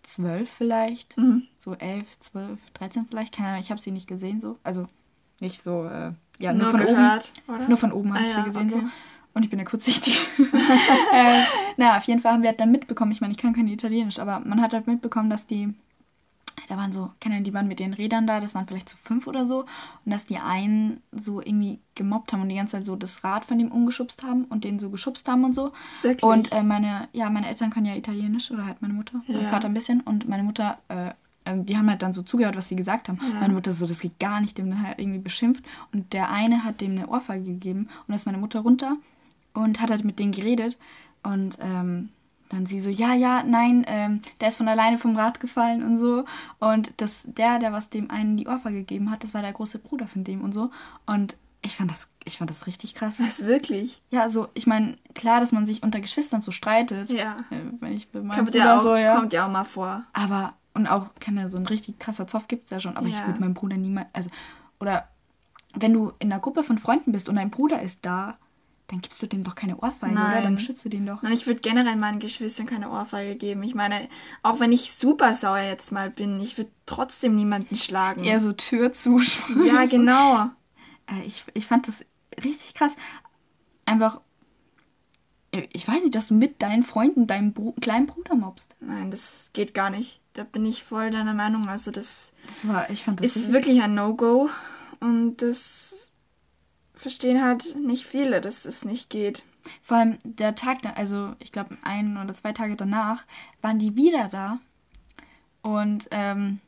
zwölf 0.03 0.49
vielleicht, 0.51 1.17
mhm. 1.17 1.45
so 1.57 1.75
elf, 1.75 2.07
zwölf, 2.21 2.59
dreizehn 2.73 3.07
vielleicht, 3.07 3.35
keine 3.35 3.49
Ahnung, 3.49 3.61
ich 3.61 3.71
habe 3.71 3.81
sie 3.81 3.91
nicht 3.91 4.07
gesehen 4.07 4.41
so, 4.41 4.59
also 4.63 4.89
nicht 5.41 5.63
so, 5.63 5.85
äh, 5.87 6.13
ja, 6.39 6.53
nur, 6.53 6.63
nur 6.63 6.71
von 6.71 6.81
gehört, 6.81 7.33
oben, 7.47 7.57
oder? 7.57 7.69
nur 7.69 7.79
von 7.79 7.93
oben 7.93 8.15
habe 8.15 8.25
ah, 8.25 8.27
ich 8.27 8.33
sie 8.33 8.39
ja, 8.39 8.45
gesehen 8.45 8.73
okay. 8.73 8.87
so. 8.87 8.93
Und 9.35 9.43
ich 9.43 9.51
bin 9.51 9.59
ja 9.59 9.65
kurzsichtig. 9.65 10.19
äh, 10.39 11.43
naja, 11.77 11.97
auf 11.97 12.05
jeden 12.05 12.21
Fall 12.21 12.33
haben 12.33 12.43
wir 12.43 12.51
halt 12.51 12.61
dann 12.61 12.71
mitbekommen, 12.71 13.13
ich 13.13 13.21
meine, 13.21 13.33
ich 13.33 13.39
kann 13.39 13.53
kein 13.53 13.69
Italienisch, 13.69 14.19
aber 14.19 14.41
man 14.41 14.63
hat 14.63 14.73
halt 14.73 14.87
mitbekommen, 14.87 15.29
dass 15.29 15.47
die 15.47 15.75
da 16.69 16.77
waren 16.77 16.93
so, 16.93 17.11
kennen 17.21 17.45
die 17.45 17.53
waren 17.53 17.69
mit 17.69 17.79
den 17.79 17.93
Rädern 17.93 18.27
da, 18.27 18.41
das 18.41 18.55
waren 18.55 18.67
vielleicht 18.67 18.89
so 18.89 18.97
fünf 19.03 19.27
oder 19.27 19.47
so. 19.47 19.61
Und 20.05 20.13
dass 20.13 20.27
die 20.27 20.39
einen 20.39 21.03
so 21.13 21.41
irgendwie 21.41 21.81
gemobbt 21.95 22.33
haben 22.33 22.43
und 22.43 22.49
die 22.49 22.55
ganze 22.57 22.77
Zeit 22.77 22.87
so 22.87 22.97
das 22.97 23.25
Rad 23.25 23.45
von 23.45 23.59
dem 23.59 23.71
umgeschubst 23.71 24.23
haben 24.23 24.45
und 24.45 24.65
den 24.65 24.79
so 24.79 24.91
geschubst 24.91 25.29
haben 25.29 25.45
und 25.45 25.55
so. 25.55 25.73
Wirklich? 26.03 26.23
Und 26.23 26.53
äh, 26.53 26.63
meine, 26.63 27.09
ja, 27.13 27.29
meine 27.31 27.49
Eltern 27.49 27.71
können 27.71 27.87
ja 27.87 27.97
Italienisch 27.97 28.51
oder 28.51 28.67
halt 28.67 28.81
meine 28.83 28.95
Mutter, 28.95 29.21
ja. 29.27 29.37
mein 29.37 29.49
Vater 29.49 29.69
ein 29.69 29.75
bisschen. 29.75 30.01
Und 30.01 30.29
meine 30.29 30.43
Mutter, 30.43 30.79
äh, 30.89 31.11
ähm, 31.45 31.67
die 31.67 31.77
haben 31.77 31.91
halt 31.91 32.03
dann 32.03 32.15
so 32.15 32.23
zugehört, 32.23 32.57
was 32.57 32.69
sie 32.69 32.77
gesagt 32.77 33.09
haben. 33.09 33.19
Ja. 33.21 33.41
Meine 33.41 33.55
Mutter 33.55 33.73
so, 33.73 33.87
das 33.87 34.01
geht 34.01 34.19
gar 34.19 34.41
nicht, 34.41 34.57
dem 34.57 34.71
dann 34.71 34.83
halt 34.83 34.99
irgendwie 34.99 35.19
beschimpft. 35.19 35.65
Und 35.93 36.13
der 36.13 36.31
eine 36.31 36.65
hat 36.65 36.81
dem 36.81 36.93
eine 36.93 37.09
Ohrfeige 37.09 37.45
gegeben 37.45 37.89
und 38.07 38.09
da 38.09 38.15
ist 38.15 38.27
meine 38.27 38.39
Mutter 38.39 38.61
runter 38.61 38.97
und 39.55 39.81
hat 39.81 39.91
halt 39.91 40.05
mit 40.05 40.19
denen 40.19 40.33
geredet. 40.33 40.77
Und 41.23 41.59
ähm, 41.61 42.11
dann 42.51 42.67
sie 42.67 42.81
so, 42.81 42.91
ja, 42.91 43.15
ja, 43.15 43.43
nein, 43.43 43.85
ähm, 43.89 44.21
der 44.41 44.49
ist 44.49 44.57
von 44.57 44.69
alleine 44.69 44.99
vom 44.99 45.17
Rad 45.17 45.41
gefallen 45.41 45.83
und 45.83 45.99
so. 45.99 46.25
Und 46.59 46.93
das, 46.99 47.25
der, 47.27 47.59
der 47.59 47.73
was 47.73 47.89
dem 47.89 48.11
einen 48.11 48.37
die 48.37 48.47
Ohrfeige 48.47 48.79
gegeben 48.79 49.11
hat, 49.11 49.25
das 49.25 49.35
war 49.35 49.43
der 49.43 49.53
große 49.53 49.79
Bruder 49.79 50.07
von 50.07 50.25
dem 50.25 50.43
und 50.43 50.53
so. 50.53 50.71
Und 51.07 51.37
ich 51.63 51.77
fand 51.77 51.91
das, 51.91 52.07
ich 52.25 52.39
fand 52.39 52.51
das 52.51 52.67
richtig 52.67 52.95
krass. 52.95 53.21
Was, 53.21 53.45
wirklich? 53.47 54.03
Ja, 54.11 54.23
also 54.23 54.49
ich 54.55 54.67
meine, 54.67 54.97
klar, 55.15 55.41
dass 55.41 55.53
man 55.53 55.67
sich 55.67 55.83
unter 55.83 56.01
Geschwistern 56.01 56.43
so 56.43 56.51
streitet. 56.51 57.11
Ja. 57.11 57.39
Äh, 57.51 57.61
wenn 57.81 57.95
ich 57.95 58.13
mit 58.13 58.25
meinem 58.25 58.37
kommt 58.37 58.51
Bruder 58.53 58.65
ja 58.65 58.79
auch, 58.79 58.83
so, 58.83 58.97
ja. 58.97 59.17
Kommt 59.17 59.33
ja 59.33 59.47
auch 59.47 59.51
mal 59.51 59.65
vor. 59.65 60.05
Aber, 60.13 60.55
und 60.75 60.87
auch, 60.87 61.07
kann 61.21 61.37
ja 61.37 61.49
so 61.49 61.57
ein 61.57 61.67
richtig 61.67 61.99
krasser 61.99 62.27
Zoff 62.27 62.49
gibt 62.49 62.65
es 62.65 62.71
ja 62.71 62.81
schon, 62.81 62.97
aber 62.97 63.09
ja. 63.09 63.19
ich 63.19 63.27
würde 63.27 63.41
meinem 63.41 63.55
Bruder 63.55 63.77
niemals, 63.77 64.09
also, 64.13 64.29
oder 64.79 65.09
wenn 65.75 65.93
du 65.93 66.13
in 66.19 66.31
einer 66.31 66.41
Gruppe 66.41 66.63
von 66.63 66.79
Freunden 66.79 67.13
bist 67.13 67.29
und 67.29 67.37
dein 67.37 67.51
Bruder 67.51 67.83
ist 67.83 68.05
da, 68.05 68.37
dann 68.89 69.01
gibst 69.01 69.23
du 69.23 69.27
dem 69.27 69.45
doch 69.45 69.55
keine 69.55 69.79
Ohrfeige, 69.79 70.15
Nein. 70.15 70.33
oder? 70.33 70.43
Dann 70.43 70.55
beschützt 70.57 70.85
du 70.85 70.89
den 70.91 71.07
doch. 71.07 71.23
Nein, 71.23 71.33
ich 71.33 71.47
würde 71.47 71.61
generell 71.61 71.97
meinen 71.97 72.19
Geschwistern 72.19 72.67
keine 72.67 72.91
Ohrfeige 72.91 73.37
geben. 73.37 73.63
Ich 73.63 73.75
meine, 73.75 74.09
auch 74.43 74.61
wenn 74.61 74.73
ich 74.73 74.93
super 74.93 75.33
sauer 75.33 75.61
jetzt 75.61 75.91
mal 75.91 76.11
bin, 76.11 76.39
ich 76.41 76.59
würde 76.59 76.71
trotzdem 76.85 77.35
niemanden 77.35 77.77
schlagen. 77.77 78.25
Eher 78.25 78.41
so 78.41 78.53
Tür 78.53 78.93
zuschmeißen. 78.93 79.67
Ja, 79.67 79.87
genau. 79.87 80.51
Äh, 81.07 81.27
ich, 81.27 81.45
ich 81.55 81.67
fand 81.67 81.89
das 81.89 82.05
richtig 82.43 82.75
krass. 82.75 82.95
Einfach, 83.87 84.21
äh, 85.53 85.67
ich 85.73 85.89
weiß 85.89 86.03
nicht, 86.03 86.15
dass 86.15 86.27
du 86.27 86.35
mit 86.35 86.61
deinen 86.61 86.83
Freunden 86.83 87.27
deinen 87.27 87.55
Bro 87.55 87.77
kleinen 87.81 88.07
Bruder 88.07 88.35
mobst. 88.35 88.77
Nein, 88.81 89.11
das 89.11 89.47
geht 89.55 89.73
gar 89.73 89.89
nicht. 89.89 90.21
Da 90.35 90.45
bin 90.45 90.67
ich 90.67 90.85
voll 90.85 91.11
deiner 91.11 91.35
Meinung. 91.35 91.69
Also 91.69 91.91
das, 91.91 92.33
das 92.47 92.69
war, 92.69 92.91
ich 92.91 93.03
fand 93.03 93.25
das 93.25 93.35
ist 93.35 93.53
wirklich 93.53 93.83
ein 93.83 93.95
No-Go. 93.95 94.51
Und 95.01 95.39
das 95.39 96.04
verstehen 96.95 97.43
halt 97.43 97.77
nicht 97.77 98.07
viele, 98.07 98.41
dass 98.41 98.65
es 98.65 98.85
nicht 98.85 99.11
geht. 99.11 99.43
Vor 99.83 99.97
allem 99.97 100.19
der 100.25 100.55
Tag, 100.55 100.79
also 100.97 101.35
ich 101.39 101.53
glaube 101.53 101.77
ein 101.83 102.17
oder 102.17 102.35
zwei 102.35 102.53
Tage 102.53 102.77
danach, 102.77 103.23
waren 103.63 103.79
die 103.79 103.97
wieder 103.97 104.29
da. 104.29 104.59
Und 105.63 106.09
ähm, 106.11 106.61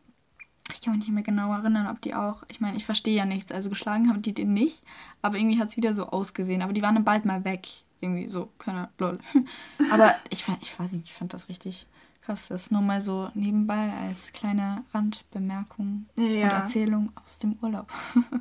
ich 0.73 0.81
kann 0.81 0.97
mich 0.97 1.07
nicht 1.07 1.15
mehr 1.15 1.23
genau 1.23 1.53
erinnern, 1.53 1.87
ob 1.89 2.01
die 2.01 2.15
auch, 2.15 2.43
ich 2.49 2.61
meine, 2.61 2.77
ich 2.77 2.87
verstehe 2.87 3.17
ja 3.17 3.25
nichts, 3.25 3.53
also 3.53 3.69
geschlagen 3.69 4.09
haben 4.09 4.23
die 4.23 4.33
den 4.33 4.55
nicht, 4.55 4.83
aber 5.23 5.37
irgendwie 5.37 5.59
hat 5.59 5.69
es 5.69 5.77
wieder 5.77 5.95
so 5.95 6.07
ausgesehen. 6.07 6.63
Aber 6.63 6.73
die 6.73 6.83
waren 6.83 6.95
dann 6.95 7.05
bald 7.05 7.25
mal 7.25 7.45
weg. 7.45 7.69
Irgendwie 8.01 8.29
so, 8.29 8.51
keine 8.59 8.89
lol. 8.99 9.19
aber 9.91 10.15
ich, 10.31 10.45
ich 10.61 10.79
weiß 10.79 10.93
nicht, 10.93 11.07
ich 11.07 11.15
fand 11.15 11.33
das 11.33 11.49
richtig 11.49 11.87
krass. 12.23 12.49
Das 12.49 12.71
nur 12.71 12.83
mal 12.83 13.01
so 13.01 13.31
nebenbei 13.35 13.93
als 13.93 14.33
kleine 14.33 14.85
Randbemerkung 14.93 16.07
ja. 16.17 16.25
und 16.25 16.51
Erzählung 16.51 17.13
aus 17.25 17.39
dem 17.39 17.57
Urlaub. 17.63 17.91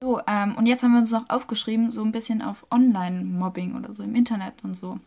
So, 0.00 0.20
ähm, 0.28 0.54
und 0.56 0.66
jetzt 0.66 0.84
haben 0.84 0.92
wir 0.92 1.00
uns 1.00 1.10
noch 1.10 1.28
aufgeschrieben, 1.28 1.90
so 1.90 2.02
ein 2.02 2.12
bisschen 2.12 2.40
auf 2.40 2.64
Online-Mobbing 2.70 3.74
oder 3.74 3.92
so 3.92 4.04
im 4.04 4.14
Internet 4.14 4.54
und 4.62 4.74
so. 4.74 5.00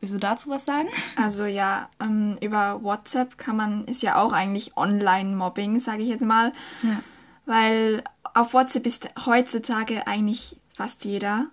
Willst 0.00 0.14
du 0.14 0.18
dazu 0.18 0.50
was 0.50 0.66
sagen? 0.66 0.88
Also 1.16 1.46
ja, 1.46 1.88
ähm, 2.00 2.36
über 2.42 2.82
WhatsApp 2.82 3.38
kann 3.38 3.56
man, 3.56 3.86
ist 3.86 4.02
ja 4.02 4.16
auch 4.16 4.32
eigentlich 4.32 4.76
Online-Mobbing, 4.76 5.80
sage 5.80 6.02
ich 6.02 6.10
jetzt 6.10 6.24
mal. 6.24 6.52
Ja. 6.82 7.00
Weil 7.46 8.04
auf 8.34 8.52
WhatsApp 8.52 8.86
ist 8.86 9.08
heutzutage 9.24 10.06
eigentlich 10.06 10.60
fast 10.74 11.06
jeder 11.06 11.46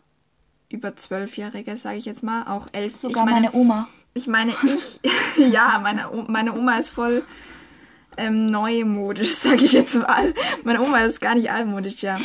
über 0.67 0.98
Zwölfjährige, 0.98 1.77
sage 1.77 1.98
ich 1.98 2.05
jetzt 2.05 2.24
mal, 2.24 2.48
auch 2.48 2.67
elf. 2.74 2.98
Sogar 2.98 3.24
meine, 3.24 3.48
meine, 3.48 3.53
Oma. 3.53 3.88
Ich 4.13 4.27
meine, 4.27 4.51
ich, 4.51 5.00
ja, 5.38 5.79
meine, 5.81 6.10
meine 6.27 6.53
Oma 6.53 6.75
ist 6.77 6.89
voll 6.89 7.24
ähm, 8.18 8.48
neumodisch, 8.48 9.36
sage 9.36 9.65
ich 9.65 9.74
jetzt 9.74 9.96
mal. 9.96 10.34
Meine 10.63 10.82
Oma 10.82 11.00
ist 11.00 11.22
gar 11.22 11.36
nicht 11.36 11.51
altmodisch, 11.51 12.01
ja. 12.01 12.20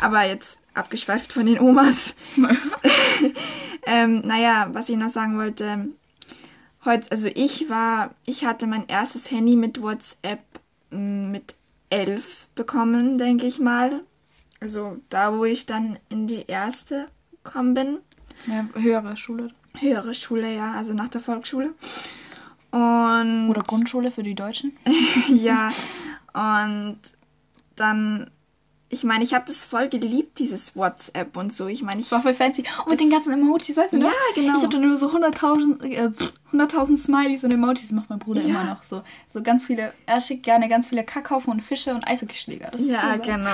Aber 0.00 0.24
jetzt 0.24 0.58
abgeschweift 0.74 1.32
von 1.32 1.46
den 1.46 1.60
Omas. 1.60 2.14
ähm, 3.86 4.22
naja, 4.24 4.68
was 4.72 4.88
ich 4.88 4.96
noch 4.96 5.10
sagen 5.10 5.38
wollte. 5.38 5.88
Heute, 6.84 7.10
also 7.12 7.28
ich 7.32 7.68
war, 7.68 8.14
ich 8.26 8.44
hatte 8.44 8.66
mein 8.66 8.88
erstes 8.88 9.30
Handy 9.30 9.54
mit 9.54 9.80
WhatsApp 9.80 10.40
mm, 10.90 11.30
mit 11.30 11.54
elf 11.90 12.48
bekommen, 12.54 13.18
denke 13.18 13.46
ich 13.46 13.60
mal. 13.60 14.02
Also 14.60 14.98
da, 15.08 15.36
wo 15.36 15.44
ich 15.44 15.66
dann 15.66 15.98
in 16.08 16.26
die 16.26 16.44
erste 16.46 17.08
gekommen 17.44 17.74
bin. 17.74 17.98
Ja, 18.46 18.68
höhere 18.74 19.16
Schule. 19.16 19.50
Höhere 19.78 20.14
Schule, 20.14 20.54
ja, 20.54 20.72
also 20.72 20.92
nach 20.92 21.08
der 21.08 21.20
Volksschule. 21.20 21.74
Und 22.72 23.48
Oder 23.50 23.62
Grundschule 23.62 24.10
für 24.10 24.22
die 24.22 24.34
Deutschen? 24.34 24.72
ja, 25.28 25.70
und 26.32 26.98
dann, 27.76 28.30
ich 28.88 29.04
meine, 29.04 29.22
ich 29.24 29.34
habe 29.34 29.44
das 29.46 29.64
voll 29.64 29.88
geliebt, 29.90 30.38
dieses 30.38 30.74
WhatsApp 30.74 31.36
und 31.36 31.54
so. 31.54 31.66
Ich 31.68 31.82
meine, 31.82 32.00
ich 32.00 32.10
war 32.10 32.22
voll 32.22 32.32
fancy. 32.34 32.64
Und 32.84 32.90
mit 32.90 33.00
den 33.00 33.10
ganzen 33.10 33.32
Emojis, 33.34 33.76
weißt 33.76 33.92
du 33.92 33.98
Ja, 33.98 34.04
noch? 34.04 34.12
genau. 34.34 34.56
Ich 34.56 34.62
habe 34.62 34.72
dann 34.72 34.82
nur 34.88 34.96
so 34.96 35.10
100.000 35.10 35.82
äh, 35.84 36.10
100.000 36.52 36.96
Smileys 36.96 37.44
und 37.44 37.50
Emojis. 37.52 37.82
Das 37.82 37.90
macht 37.92 38.08
mein 38.10 38.18
Bruder 38.18 38.40
Ja. 38.40 38.48
immer 38.48 38.64
noch 38.64 38.82
so. 38.84 39.02
So 39.30 39.42
ganz 39.42 39.66
viele, 39.66 39.92
er 40.06 40.20
schickt 40.22 40.42
gerne 40.42 40.68
ganz 40.70 40.86
viele 40.86 41.04
Kackhaufen 41.04 41.52
und 41.52 41.60
Fische 41.62 41.94
und 41.94 42.06
Eishockeyschläger. 42.08 42.70
Das 42.72 42.84
ja, 42.86 43.16
so. 43.16 43.22
genau. 43.22 43.48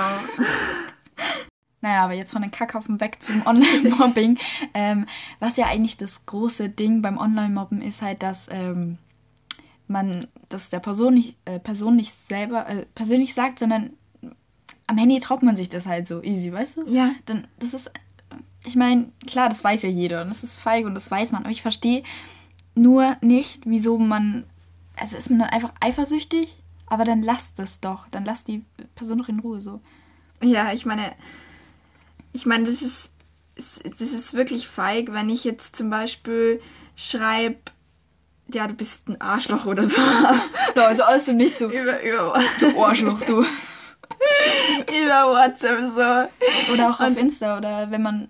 Naja, 1.81 2.03
aber 2.03 2.13
jetzt 2.13 2.33
von 2.33 2.41
den 2.41 2.51
Kackhaufen 2.51 2.99
weg 2.99 3.19
zum 3.21 3.45
Online-Mobbing. 3.45 4.37
ähm, 4.73 5.05
was 5.39 5.55
ja 5.55 5.67
eigentlich 5.67 5.95
das 5.95 6.25
große 6.25 6.67
Ding 6.67 7.01
beim 7.01 7.17
Online-Mobben 7.17 7.81
ist 7.81 8.01
halt, 8.01 8.21
dass 8.21 8.47
ähm, 8.51 8.97
man 9.89 10.27
das 10.49 10.69
der 10.69 10.79
Person 10.79 11.15
nicht, 11.15 11.37
äh, 11.45 11.59
Person 11.59 11.95
nicht 11.95 12.13
selber 12.13 12.67
äh, 12.67 12.85
persönlich 12.95 13.33
sagt, 13.33 13.59
sondern 13.59 13.91
am 14.87 14.97
Handy 14.97 15.19
traut 15.19 15.43
man 15.43 15.55
sich 15.55 15.69
das 15.69 15.85
halt 15.85 16.07
so 16.07 16.23
easy, 16.23 16.51
weißt 16.51 16.77
du? 16.77 16.89
Ja. 16.89 17.11
Dann, 17.25 17.47
das 17.59 17.73
ist, 17.73 17.91
ich 18.65 18.75
meine, 18.75 19.11
klar, 19.27 19.49
das 19.49 19.63
weiß 19.63 19.83
ja 19.83 19.89
jeder 19.89 20.21
und 20.21 20.29
das 20.29 20.43
ist 20.43 20.57
feig 20.57 20.85
und 20.85 20.95
das 20.95 21.09
weiß 21.11 21.31
man, 21.31 21.43
aber 21.43 21.51
ich 21.51 21.61
verstehe 21.61 22.03
nur 22.75 23.17
nicht, 23.21 23.63
wieso 23.65 23.97
man, 23.97 24.45
also 24.95 25.17
ist 25.17 25.29
man 25.29 25.39
dann 25.39 25.49
einfach 25.49 25.73
eifersüchtig, 25.79 26.57
aber 26.87 27.03
dann 27.03 27.21
lasst 27.21 27.59
es 27.59 27.79
doch, 27.79 28.07
dann 28.09 28.25
lasst 28.25 28.47
die 28.47 28.63
Person 28.95 29.19
doch 29.19 29.29
in 29.29 29.39
Ruhe 29.39 29.61
so. 29.61 29.81
Ja, 30.41 30.73
ich 30.73 30.85
meine, 30.85 31.13
ich 32.33 32.45
meine, 32.45 32.65
das 32.65 32.81
ist, 32.81 33.11
das 33.55 34.01
ist 34.01 34.33
wirklich 34.33 34.67
feig, 34.67 35.11
wenn 35.11 35.29
ich 35.29 35.43
jetzt 35.43 35.75
zum 35.75 35.89
Beispiel 35.89 36.61
schreibe, 36.95 37.59
ja, 38.53 38.67
du 38.67 38.73
bist 38.73 39.07
ein 39.07 39.19
Arschloch 39.21 39.65
oder 39.65 39.83
so. 39.83 40.01
Also 40.75 41.03
alles 41.03 41.25
dem 41.25 41.37
nicht 41.37 41.57
so. 41.57 41.69
über, 41.69 42.01
über, 42.01 42.41
Du 42.59 42.81
Arschloch, 42.81 43.21
du. 43.21 43.41
über 44.87 45.25
WhatsApp 45.27 45.81
so. 45.81 46.73
Oder 46.73 46.89
auch 46.89 46.99
auf 46.99 47.17
Insta 47.17 47.57
oder 47.57 47.91
wenn 47.91 48.01
man. 48.01 48.29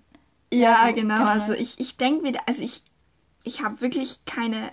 Ja, 0.51 0.88
Ja, 0.88 0.88
so 0.88 0.93
genau. 0.95 1.23
Also 1.25 1.53
ich, 1.53 1.79
ich 1.79 1.97
denke 1.97 2.23
wieder, 2.23 2.39
also 2.47 2.63
ich, 2.63 2.81
ich 3.43 3.61
habe 3.63 3.81
wirklich 3.81 4.25
keine 4.25 4.71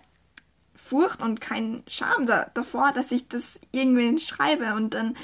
Furcht 0.74 1.20
und 1.20 1.40
keinen 1.40 1.82
Scham 1.86 2.26
da, 2.26 2.50
davor, 2.54 2.92
dass 2.92 3.12
ich 3.12 3.28
das 3.28 3.60
irgendwen 3.72 4.18
schreibe 4.18 4.74
und 4.74 4.94
dann, 4.94 5.16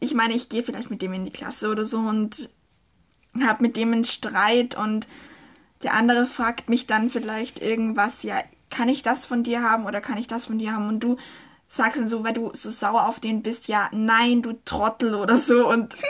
ich 0.00 0.14
meine, 0.14 0.34
ich 0.34 0.48
gehe 0.48 0.62
vielleicht 0.62 0.90
mit 0.90 1.02
dem 1.02 1.12
in 1.12 1.24
die 1.24 1.30
Klasse 1.30 1.70
oder 1.70 1.86
so 1.86 1.98
und 1.98 2.50
habe 3.40 3.62
mit 3.62 3.76
dem 3.76 3.92
einen 3.92 4.04
Streit 4.04 4.74
und 4.74 5.06
der 5.82 5.94
andere 5.94 6.26
fragt 6.26 6.68
mich 6.68 6.86
dann 6.86 7.10
vielleicht 7.10 7.60
irgendwas, 7.60 8.22
ja, 8.22 8.42
kann 8.72 8.88
ich 8.88 9.04
das 9.04 9.24
von 9.24 9.44
dir 9.44 9.62
haben 9.62 9.86
oder 9.86 10.00
kann 10.00 10.18
ich 10.18 10.26
das 10.26 10.46
von 10.46 10.58
dir 10.58 10.72
haben 10.72 10.88
und 10.88 10.98
du 10.98 11.16
sagst 11.68 11.98
dann 11.98 12.08
so, 12.08 12.24
weil 12.24 12.34
du 12.34 12.50
so 12.52 12.70
sauer 12.70 13.06
auf 13.06 13.20
den 13.20 13.42
bist, 13.42 13.68
ja, 13.68 13.88
nein, 13.92 14.42
du 14.42 14.54
Trottel 14.64 15.14
oder 15.14 15.38
so 15.38 15.68
und 15.68 15.96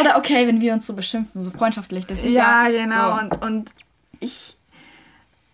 Oder 0.00 0.16
okay, 0.16 0.46
wenn 0.46 0.60
wir 0.60 0.72
uns 0.72 0.86
so 0.86 0.94
beschimpfen, 0.94 1.40
so 1.40 1.50
freundschaftlich. 1.50 2.06
Das 2.06 2.18
ist 2.18 2.32
ja, 2.32 2.68
ja, 2.68 2.84
genau. 2.84 3.14
So. 3.14 3.20
Und, 3.20 3.42
und 3.42 3.70
ich 4.20 4.56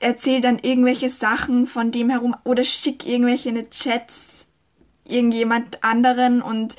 erzähle 0.01 0.41
dann 0.41 0.59
irgendwelche 0.59 1.09
Sachen 1.09 1.67
von 1.67 1.91
dem 1.91 2.11
herum 2.11 2.37
oder 2.45 2.65
schick 2.65 3.07
irgendwelche 3.07 3.51
in 3.51 3.71
Chats 3.71 4.47
irgendjemand 5.07 5.83
anderen 5.85 6.43
und 6.43 6.77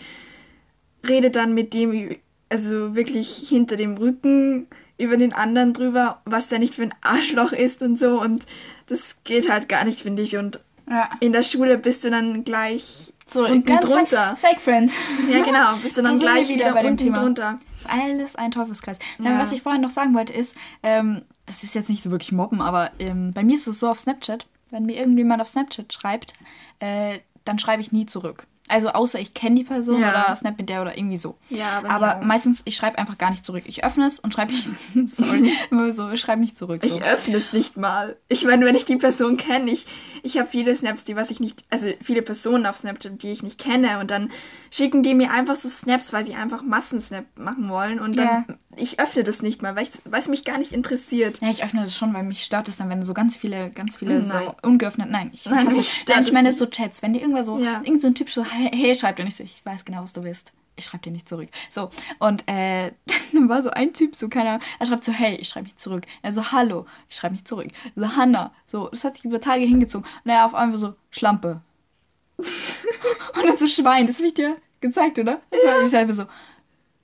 rede 1.08 1.32
dann 1.32 1.53
mit 1.53 1.74
dem, 1.74 2.15
also 2.50 2.96
wirklich 2.96 3.48
hinter 3.48 3.75
dem 3.75 3.98
Rücken 3.98 4.67
über 4.98 5.17
den 5.17 5.34
anderen 5.34 5.74
drüber, 5.74 6.22
was 6.25 6.48
der 6.48 6.60
nicht 6.60 6.75
für 6.75 6.84
ein 6.84 6.94
Arschloch 7.01 7.51
ist 7.51 7.82
und 7.82 8.00
so. 8.00 8.20
Und 8.22 8.46
das 8.88 9.15
geht 9.24 9.50
halt 9.50 9.70
gar 9.70 9.86
nicht, 9.86 10.01
finde 10.01 10.22
ich. 10.22 10.38
Und 10.38 10.60
ja. 10.89 11.10
in 11.20 11.32
der 11.32 11.44
Schule 11.44 11.77
bist 11.77 12.04
du 12.04 12.10
dann 12.12 12.44
gleich 12.44 13.13
So, 13.27 13.46
unten 13.46 13.75
drunter. 13.80 14.36
Fake 14.36 14.62
Friend. 14.62 14.92
Ja, 15.32 15.44
genau, 15.44 15.77
bist 15.82 15.98
du 15.98 16.01
dann 16.01 16.20
gleich 16.20 16.48
wieder 16.48 16.65
wieder, 16.65 16.74
bei 16.74 16.84
dem 16.84 16.98
Thema. 16.98 17.20
drunter. 17.20 17.60
Das 17.74 17.82
ist 17.82 17.89
alles 17.89 18.36
ein 18.36 18.51
Teufelskreis. 18.51 19.00
Ja. 19.20 19.25
Dann, 19.25 19.39
was 19.39 19.51
ich 19.51 19.62
vorhin 19.62 19.82
noch 19.82 19.89
sagen 19.89 20.13
wollte, 20.13 20.34
ist, 20.34 20.56
ähm, 20.84 21.24
das 21.46 21.63
ist 21.63 21.75
jetzt 21.75 21.89
nicht 21.89 22.04
so 22.04 22.12
wirklich 22.12 22.32
mobben, 22.32 22.62
aber 22.62 22.92
ähm, 23.00 23.32
bei 23.34 23.44
mir 23.44 23.56
ist 23.56 23.68
es 23.68 23.80
so 23.80 23.89
auf 23.89 24.00
Snapchat, 24.00 24.48
wenn 24.71 24.86
mir 24.86 24.98
irgendjemand 24.98 25.41
auf 25.41 25.48
Snapchat 25.48 25.93
schreibt, 25.93 26.34
äh, 26.80 27.19
dann 27.43 27.60
schreibe 27.60 27.82
ich 27.82 27.91
nie 27.91 28.06
zurück. 28.06 28.48
Also 28.67 28.89
außer 28.89 29.19
ich 29.19 29.34
kenne 29.36 29.56
die 29.56 29.63
Person 29.63 30.01
Ja. 30.01 30.10
oder 30.10 30.36
snap 30.36 30.58
mit 30.58 30.69
der 30.69 30.82
oder 30.82 30.97
irgendwie 30.97 31.17
so. 31.17 31.38
Ja, 31.49 31.82
mir 31.82 31.89
aber 31.89 32.17
auch. 32.17 32.21
meistens, 32.23 32.62
ich 32.65 32.75
schreibe 32.75 32.97
einfach 32.97 33.17
gar 33.19 33.30
nicht 33.30 33.45
zurück. 33.45 33.63
Ich 33.67 33.84
öffne 33.84 34.08
es 34.08 34.19
und 34.19 34.34
schreibe 34.34 34.51
nicht, 34.54 34.67
sorry, 35.15 35.51
so, 35.91 36.10
ich 36.10 36.19
schreibe 36.21 36.41
nicht 36.41 36.58
zurück. 36.58 36.82
So. 36.84 36.88
Ich 36.97 37.04
öffne 37.04 37.38
es 37.38 37.54
nicht 37.54 37.78
mal. 37.78 38.15
Ich 38.28 38.43
meine, 38.45 38.65
wenn 38.65 38.75
ich 38.75 38.86
die 38.86 38.95
Person 38.97 39.38
kenne, 39.38 39.69
ich, 39.69 39.86
ich 40.23 40.38
habe 40.39 40.47
viele 40.49 40.75
Snaps, 40.75 41.04
die 41.04 41.15
was 41.15 41.30
ich 41.30 41.39
nicht, 41.39 41.63
also 41.69 41.88
viele 42.01 42.23
Personen 42.23 42.65
auf 42.65 42.78
Snapchat, 42.78 43.21
die 43.21 43.32
ich 43.32 43.43
nicht 43.43 43.60
kenne 43.60 43.99
und 43.99 44.10
dann 44.10 44.32
schicken 44.71 45.04
die 45.04 45.13
mir 45.13 45.32
einfach 45.32 45.56
so 45.56 45.69
Snaps, 45.69 46.12
weil 46.12 46.25
sie 46.25 46.34
einfach 46.34 46.63
Massensnap 46.63 47.25
machen 47.38 47.69
wollen 47.69 47.99
und 47.99 48.17
dann 48.17 48.45
Ja. 48.49 48.56
Ich 48.78 49.00
öffne 49.00 49.24
das 49.24 49.42
nicht 49.42 49.62
mal, 49.62 49.76
weil 49.76 49.88
es 50.12 50.28
mich 50.28 50.44
gar 50.46 50.58
nicht 50.58 50.72
interessiert. 50.72 51.40
Ja, 51.42 51.50
ich 51.50 51.64
öffne 51.64 51.84
das 51.84 51.96
schon, 51.96 52.14
weil 52.14 52.24
mich 52.24 52.44
stört 52.44 52.68
es 52.68 52.78
dann, 52.78 52.90
wenn 52.90 53.04
so 53.04 53.14
ganz 53.14 53.38
viele, 53.38 53.70
ganz 53.72 53.98
viele 53.98 54.22
Nein. 54.22 54.44
so 54.46 54.68
ungeöffnet. 54.68 55.10
Nein, 55.10 55.32
ich, 55.34 55.46
Nein, 55.46 55.66
nein, 55.68 55.80
ich 55.80 56.06
es 56.08 56.32
meine 56.32 56.50
nicht. 56.50 56.60
so 56.60 56.66
Chats, 56.68 57.02
wenn 57.02 57.14
dir 57.14 57.20
irgendwer 57.22 57.44
so, 57.44 57.58
Ja. 57.60 57.82
irgend 57.84 58.02
so 58.02 58.08
ein 58.08 58.16
Typ 58.16 58.30
so, 58.30 58.44
hey, 58.44 58.70
hey 58.74 58.96
schreibt 58.96 59.20
und 59.20 59.28
ich 59.28 59.36
so, 59.36 59.44
ich 59.44 59.66
weiß 59.66 59.86
genau, 59.86 60.04
was 60.04 60.14
du 60.14 60.24
willst. 60.24 60.52
Ich 60.78 60.86
schreibe 60.86 61.04
dir 61.04 61.12
nicht 61.12 61.30
zurück. 61.30 61.48
So, 61.70 61.90
und 62.20 62.44
äh, 62.48 62.92
dann 63.34 63.48
war 63.48 63.62
so 63.62 63.70
ein 63.70 63.94
Typ, 63.94 64.16
so 64.16 64.28
keiner, 64.28 64.60
er 64.80 64.86
schreibt 64.86 65.04
so, 65.06 65.12
hey, 65.12 65.36
ich 65.36 65.48
schreibe 65.48 65.66
nicht 65.68 65.80
zurück. 65.80 66.06
Er 66.22 66.32
so, 66.34 66.52
hallo, 66.52 66.86
ich 67.10 67.16
schreibe 67.16 67.34
nicht 67.34 67.48
zurück. 67.48 67.68
So, 67.96 68.16
Hanna, 68.16 68.52
so, 68.66 68.90
das 68.90 69.04
hat 69.04 69.16
sich 69.16 69.26
über 69.26 69.40
Tage 69.40 69.64
hingezogen. 69.66 70.06
Und 70.24 70.32
er 70.32 70.46
auf 70.46 70.54
einmal 70.54 70.78
so, 70.78 70.96
Schlampe. 71.12 71.62
und 72.38 73.46
dann 73.46 73.58
so 73.58 73.68
Schwein, 73.68 74.08
das 74.08 74.18
habe 74.18 74.28
ich 74.28 74.34
dir 74.34 74.58
gezeigt, 74.82 75.18
oder? 75.18 75.40
Das 75.50 75.66
war 75.66 75.82
ich 75.84 75.90
selber 75.90 76.14
so, 76.14 76.26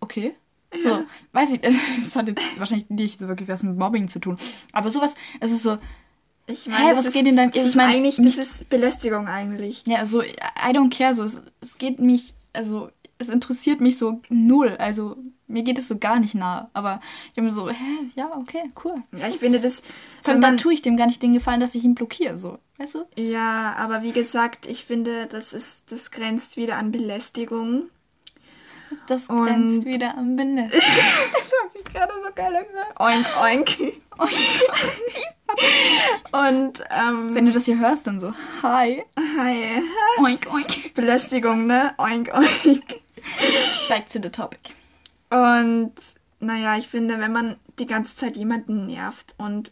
okay. 0.01 0.35
So, 0.83 1.03
weiß 1.33 1.51
ich, 1.53 1.61
das 1.61 2.15
hat 2.15 2.27
jetzt 2.27 2.41
wahrscheinlich 2.57 2.89
nicht 2.89 3.19
so 3.19 3.27
wirklich 3.27 3.49
was 3.49 3.63
mit 3.63 3.77
Mobbing 3.77 4.07
zu 4.07 4.19
tun. 4.19 4.37
Aber 4.71 4.89
sowas, 4.89 5.15
es 5.39 5.51
ist 5.51 5.63
so, 5.63 5.77
Ich 6.47 6.65
Hä, 6.65 6.71
meine, 6.71 6.97
was 6.97 7.05
das 7.05 7.13
geht 7.13 7.23
ist, 7.23 7.29
in 7.29 7.35
deinem- 7.35 7.51
ich 7.53 7.61
ist 7.61 7.75
meine, 7.75 7.93
eigentlich, 7.93 8.17
mich- 8.19 8.35
das 8.37 8.47
ist 8.47 8.69
Belästigung 8.69 9.27
eigentlich. 9.27 9.83
ja, 9.85 10.05
so, 10.05 10.21
I 10.21 10.71
don't 10.71 10.89
care, 10.95 11.13
so, 11.13 11.23
es, 11.23 11.41
es 11.59 11.77
geht 11.77 11.99
mich, 11.99 12.33
also, 12.53 12.89
es 13.17 13.29
interessiert 13.29 13.81
mich 13.81 13.97
so 13.97 14.21
null, 14.29 14.75
also, 14.79 15.17
mir 15.47 15.63
geht 15.63 15.77
es 15.77 15.87
so 15.89 15.97
gar 15.97 16.19
nicht 16.19 16.33
nahe. 16.33 16.69
Aber 16.73 17.01
ich 17.31 17.37
habe 17.37 17.41
mir 17.41 17.51
so, 17.53 17.69
hä, 17.69 17.75
ja, 18.15 18.31
okay, 18.37 18.71
cool. 18.85 18.95
Ja, 19.11 19.27
ich 19.27 19.37
finde 19.37 19.59
das, 19.59 19.83
Vor 20.23 20.31
allem 20.33 20.41
dann 20.41 20.57
tue 20.57 20.73
ich 20.73 20.81
dem 20.81 20.95
gar 20.97 21.05
nicht 21.07 21.21
den 21.21 21.33
Gefallen, 21.33 21.59
dass 21.59 21.75
ich 21.75 21.83
ihn 21.83 21.93
blockiere, 21.95 22.37
so, 22.37 22.57
weißt 22.77 22.95
du? 22.95 23.05
ja, 23.21 23.73
aber 23.77 24.01
wie 24.03 24.13
gesagt, 24.13 24.65
ich 24.67 24.85
finde, 24.85 25.27
das 25.27 25.51
ist, 25.53 25.83
das 25.91 26.09
grenzt 26.11 26.55
wieder 26.57 26.77
an 26.77 26.91
Belästigung. 26.91 27.89
Das 29.07 29.27
Und- 29.27 29.45
grenzt 29.45 29.85
wieder 29.85 30.17
am 30.17 30.35
Belästigung. 30.35 30.81
das 31.33 31.51
hört 31.51 31.73
sich 31.73 31.83
gerade 31.85 32.13
so 32.23 32.29
geil 32.33 32.55
an. 32.55 32.65
Oink, 33.05 33.25
oink. 33.41 34.01
Und, 36.31 36.83
ähm, 36.89 37.35
Wenn 37.35 37.45
du 37.45 37.51
das 37.51 37.65
hier 37.65 37.77
hörst, 37.79 38.07
dann 38.07 38.19
so, 38.21 38.33
hi, 38.63 39.03
hi, 39.37 39.81
oink, 40.23 40.47
oink. 40.51 40.93
Belästigung, 40.93 41.67
ne? 41.67 41.93
Oink, 41.97 42.29
oink. 42.33 42.83
Back 43.89 44.07
to 44.09 44.19
the 44.21 44.29
topic. 44.29 44.73
Und 45.29 45.93
naja, 46.39 46.77
ich 46.77 46.87
finde, 46.87 47.19
wenn 47.19 47.31
man 47.33 47.57
die 47.79 47.85
ganze 47.85 48.15
Zeit 48.15 48.35
jemanden 48.37 48.87
nervt 48.87 49.35
und 49.37 49.71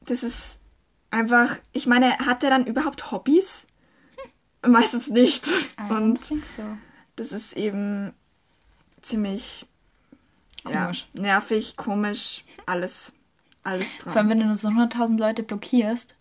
das 0.00 0.22
ist 0.22 0.58
einfach, 1.10 1.56
ich 1.72 1.86
meine, 1.86 2.16
hat 2.18 2.42
er 2.44 2.50
dann 2.50 2.66
überhaupt 2.66 3.10
Hobbys? 3.10 3.66
Meistens 4.66 5.06
nicht. 5.08 5.46
I 5.46 5.92
Und 5.92 6.24
so. 6.24 6.34
Das 7.16 7.32
ist 7.32 7.54
eben 7.56 8.12
ziemlich 9.02 9.66
Komisch. 10.64 11.06
Ja, 11.14 11.22
nervig, 11.22 11.76
komisch, 11.76 12.44
alles, 12.66 13.12
alles 13.62 13.96
Vor 13.96 14.16
allem, 14.16 14.28
dran. 14.28 14.40
wenn 14.40 14.48
du 14.48 14.56
so 14.56 14.68
100.000 14.68 15.16
Leute 15.18 15.42
blockierst, 15.44 16.16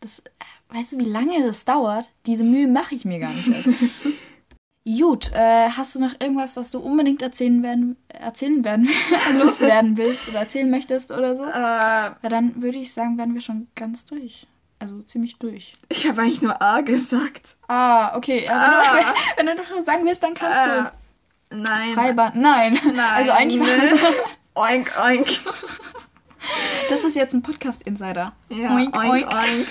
das, 0.00 0.20
äh, 0.20 0.74
weißt 0.74 0.92
du, 0.92 0.98
wie 0.98 1.04
lange 1.04 1.46
das 1.46 1.64
dauert? 1.64 2.10
Diese 2.26 2.44
Mühe 2.44 2.68
mache 2.68 2.94
ich 2.94 3.04
mir 3.06 3.18
gar 3.20 3.32
nicht 3.32 3.48
erst. 3.48 3.68
Gut, 4.98 5.30
äh, 5.32 5.68
hast 5.70 5.94
du 5.94 6.00
noch 6.00 6.14
irgendwas, 6.20 6.56
was 6.56 6.70
du 6.70 6.78
unbedingt 6.78 7.22
erzählen 7.22 7.62
werden, 7.62 7.96
erzählen 8.08 8.64
werden, 8.64 8.88
loswerden 9.38 9.96
willst 9.96 10.28
oder 10.28 10.40
erzählen 10.40 10.70
möchtest 10.70 11.10
oder 11.10 11.36
so? 11.36 11.44
Äh, 11.44 11.48
Ja, 11.48 12.16
dann 12.22 12.60
würde 12.60 12.78
ich 12.78 12.92
sagen, 12.92 13.16
wären 13.18 13.34
wir 13.34 13.40
schon 13.40 13.68
ganz 13.76 14.04
durch. 14.06 14.46
Also 14.80 15.02
ziemlich 15.02 15.36
durch. 15.38 15.74
ich 15.90 16.06
habe 16.08 16.22
eigentlich 16.22 16.40
nur 16.42 16.60
A 16.60 16.80
gesagt. 16.80 17.56
Ah, 17.68 18.16
okay. 18.16 18.48
Ah. 18.48 18.94
wenn, 19.36 19.46
du, 19.46 19.52
wenn 19.52 19.56
du 19.58 19.62
noch 19.76 19.84
sagen 19.84 20.04
willst, 20.06 20.22
dann 20.22 20.34
kannst 20.34 20.56
Äh, 20.58 21.54
du. 21.56 21.62
nein. 21.62 21.92
Freibahn. 21.94 22.32
Nein. 22.40 22.78
Nein. 22.84 22.98
Also 22.98 23.30
eigentlich 23.32 23.60
ne? 23.60 23.92
Oink, 24.54 24.90
oink. 25.06 25.28
das 26.88 27.04
ist 27.04 27.14
jetzt 27.14 27.34
ein 27.34 27.42
Podcast-Insider. 27.42 28.32
Ja, 28.48 28.74
Oink, 28.74 28.96
oink, 28.98 29.12
oink. 29.12 29.34
oink. 29.34 29.66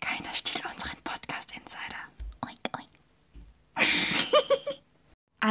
Keiner 0.00 0.32
stiehlt 0.34 0.64
unseren 0.64 0.96
Podcast-Insider. 1.04 2.02
Oink, 2.44 2.58
oink. 2.76 2.88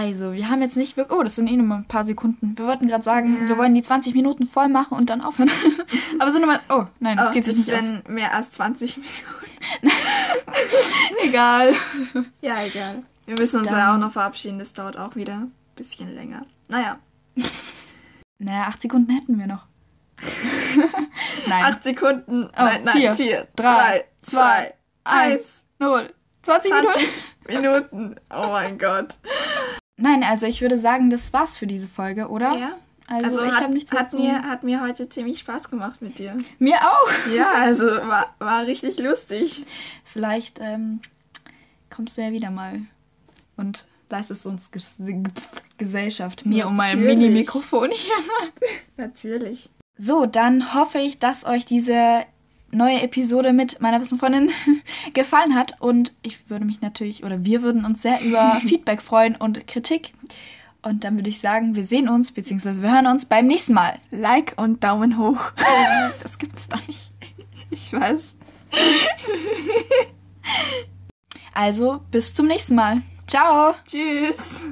Also, 0.01 0.33
wir 0.33 0.49
haben 0.49 0.61
jetzt 0.63 0.77
nicht 0.77 0.97
wirklich. 0.97 1.15
Oh, 1.17 1.21
das 1.23 1.35
sind 1.35 1.47
eh 1.47 1.55
nur 1.55 1.65
mal 1.67 1.75
ein 1.77 1.85
paar 1.85 2.05
Sekunden. 2.05 2.57
Wir 2.57 2.65
wollten 2.65 2.87
gerade 2.87 3.03
sagen, 3.03 3.43
Ja. 3.43 3.49
wir 3.49 3.57
wollen 3.57 3.75
die 3.75 3.83
20 3.83 4.15
Minuten 4.15 4.47
voll 4.47 4.67
machen 4.67 4.97
und 4.97 5.09
dann 5.11 5.21
aufhören. 5.21 5.51
Aber 6.19 6.31
sind 6.31 6.41
nochmal. 6.41 6.61
Oh, 6.69 6.85
nein, 6.99 7.17
das 7.17 7.29
Oh, 7.29 7.33
geht 7.33 7.45
sich 7.45 7.55
das 7.55 7.67
nicht 7.67 7.77
aus. 7.77 7.83
wären 7.85 8.01
mehr 8.07 8.33
als 8.33 8.51
20 8.51 8.97
Minuten. 8.97 9.15
Egal. 11.23 11.73
Ja, 12.41 12.63
egal. 12.65 13.03
Wir 13.25 13.35
müssen 13.37 13.59
uns 13.59 13.67
Dann- 13.67 13.77
ja 13.77 13.93
auch 13.93 13.99
noch 13.99 14.11
verabschieden, 14.11 14.57
das 14.59 14.73
dauert 14.73 14.97
auch 14.97 15.15
wieder 15.15 15.33
ein 15.35 15.51
bisschen 15.75 16.13
länger. 16.15 16.45
Naja, 16.67 16.97
Naja, 18.39 18.63
acht 18.69 18.81
Sekunden 18.81 19.11
hätten 19.11 19.37
wir 19.37 19.45
noch. 19.45 19.67
Nein. 21.47 21.63
acht 21.63 21.83
Sekunden. 21.83 22.45
Oh, 22.45 22.49
nein, 22.57 22.83
nein, 22.83 22.93
vier, 22.97 23.15
vier, 23.15 23.47
drei, 23.55 23.63
drei, 23.65 24.05
zwei, 24.23 24.39
zwei, 24.63 24.73
eins. 25.03 25.61
Null. 25.77 26.11
20 26.43 26.71
Minuten. 26.73 26.99
20 27.45 27.61
Minuten. 27.61 28.15
Oh 28.31 28.47
mein 28.47 28.79
Gott. 28.79 29.09
Nein, 30.01 30.23
also 30.23 30.45
ich 30.47 30.61
würde 30.61 30.79
sagen, 30.79 31.09
das 31.09 31.31
war's 31.33 31.57
für 31.57 31.67
diese 31.67 31.87
Folge, 31.87 32.27
oder? 32.29 32.55
Ja. 32.57 32.69
Also, 33.07 33.41
Also 33.41 33.43
ich 33.43 33.59
habe 33.59 33.73
nichts 33.73 33.91
hat, 33.91 34.11
zu- 34.11 34.17
mir, 34.17 34.43
hat 34.43 34.63
mir 34.63 34.81
heute 34.81 35.09
ziemlich 35.09 35.39
Spaß 35.39 35.69
gemacht 35.69 36.01
mit 36.01 36.17
dir. 36.17 36.37
Mir 36.59 36.77
auch. 36.77 37.09
Ja, 37.35 37.51
also 37.55 37.85
war, 37.85 38.33
war 38.39 38.65
richtig 38.65 38.97
lustig. 38.99 39.65
Vielleicht 40.05 40.59
ähm, 40.61 41.01
kommst 41.89 42.17
du 42.17 42.21
ja 42.21 42.31
wieder 42.31 42.51
mal 42.51 42.81
und 43.57 43.85
leistest 44.09 44.45
uns 44.45 44.71
Ges 44.71 44.93
Gesellschaft. 45.77 46.45
Mir 46.45 46.67
und 46.67 46.75
meinem 46.75 47.01
Natürlich. 47.01 47.17
Mini-Mikrofon 47.17 47.89
hier. 47.91 48.51
Natürlich. 48.97 49.69
So, 49.97 50.25
dann 50.25 50.73
hoffe 50.73 50.99
ich, 50.99 51.19
dass 51.19 51.43
euch 51.45 51.65
diese 51.65 52.23
neue 52.71 53.01
Episode 53.01 53.53
mit 53.53 53.81
meiner 53.81 53.99
besten 53.99 54.19
Freundin 54.19 54.49
gefallen 55.13 55.55
hat. 55.55 55.79
Und 55.79 56.13
ich 56.21 56.49
würde 56.49 56.65
mich 56.65 56.81
natürlich, 56.81 57.23
oder 57.23 57.43
wir 57.43 57.61
würden 57.61 57.85
uns 57.85 58.01
sehr 58.01 58.21
über 58.21 58.59
Feedback 58.67 59.01
freuen 59.01 59.35
und 59.35 59.67
Kritik. 59.67 60.13
Und 60.81 61.03
dann 61.03 61.15
würde 61.15 61.29
ich 61.29 61.39
sagen, 61.39 61.75
wir 61.75 61.83
sehen 61.83 62.09
uns, 62.09 62.31
beziehungsweise 62.31 62.81
wir 62.81 62.91
hören 62.91 63.07
uns 63.07 63.25
beim 63.25 63.45
nächsten 63.45 63.73
Mal. 63.73 63.99
Like 64.09 64.53
und 64.57 64.83
Daumen 64.83 65.17
hoch. 65.17 65.51
Das 66.23 66.37
gibt's 66.37 66.67
da 66.67 66.77
nicht. 66.87 67.11
Ich 67.69 67.93
weiß. 67.93 68.35
Also, 71.53 72.01
bis 72.11 72.33
zum 72.33 72.47
nächsten 72.47 72.75
Mal. 72.75 73.01
Ciao! 73.27 73.73
Tschüss. 73.87 74.71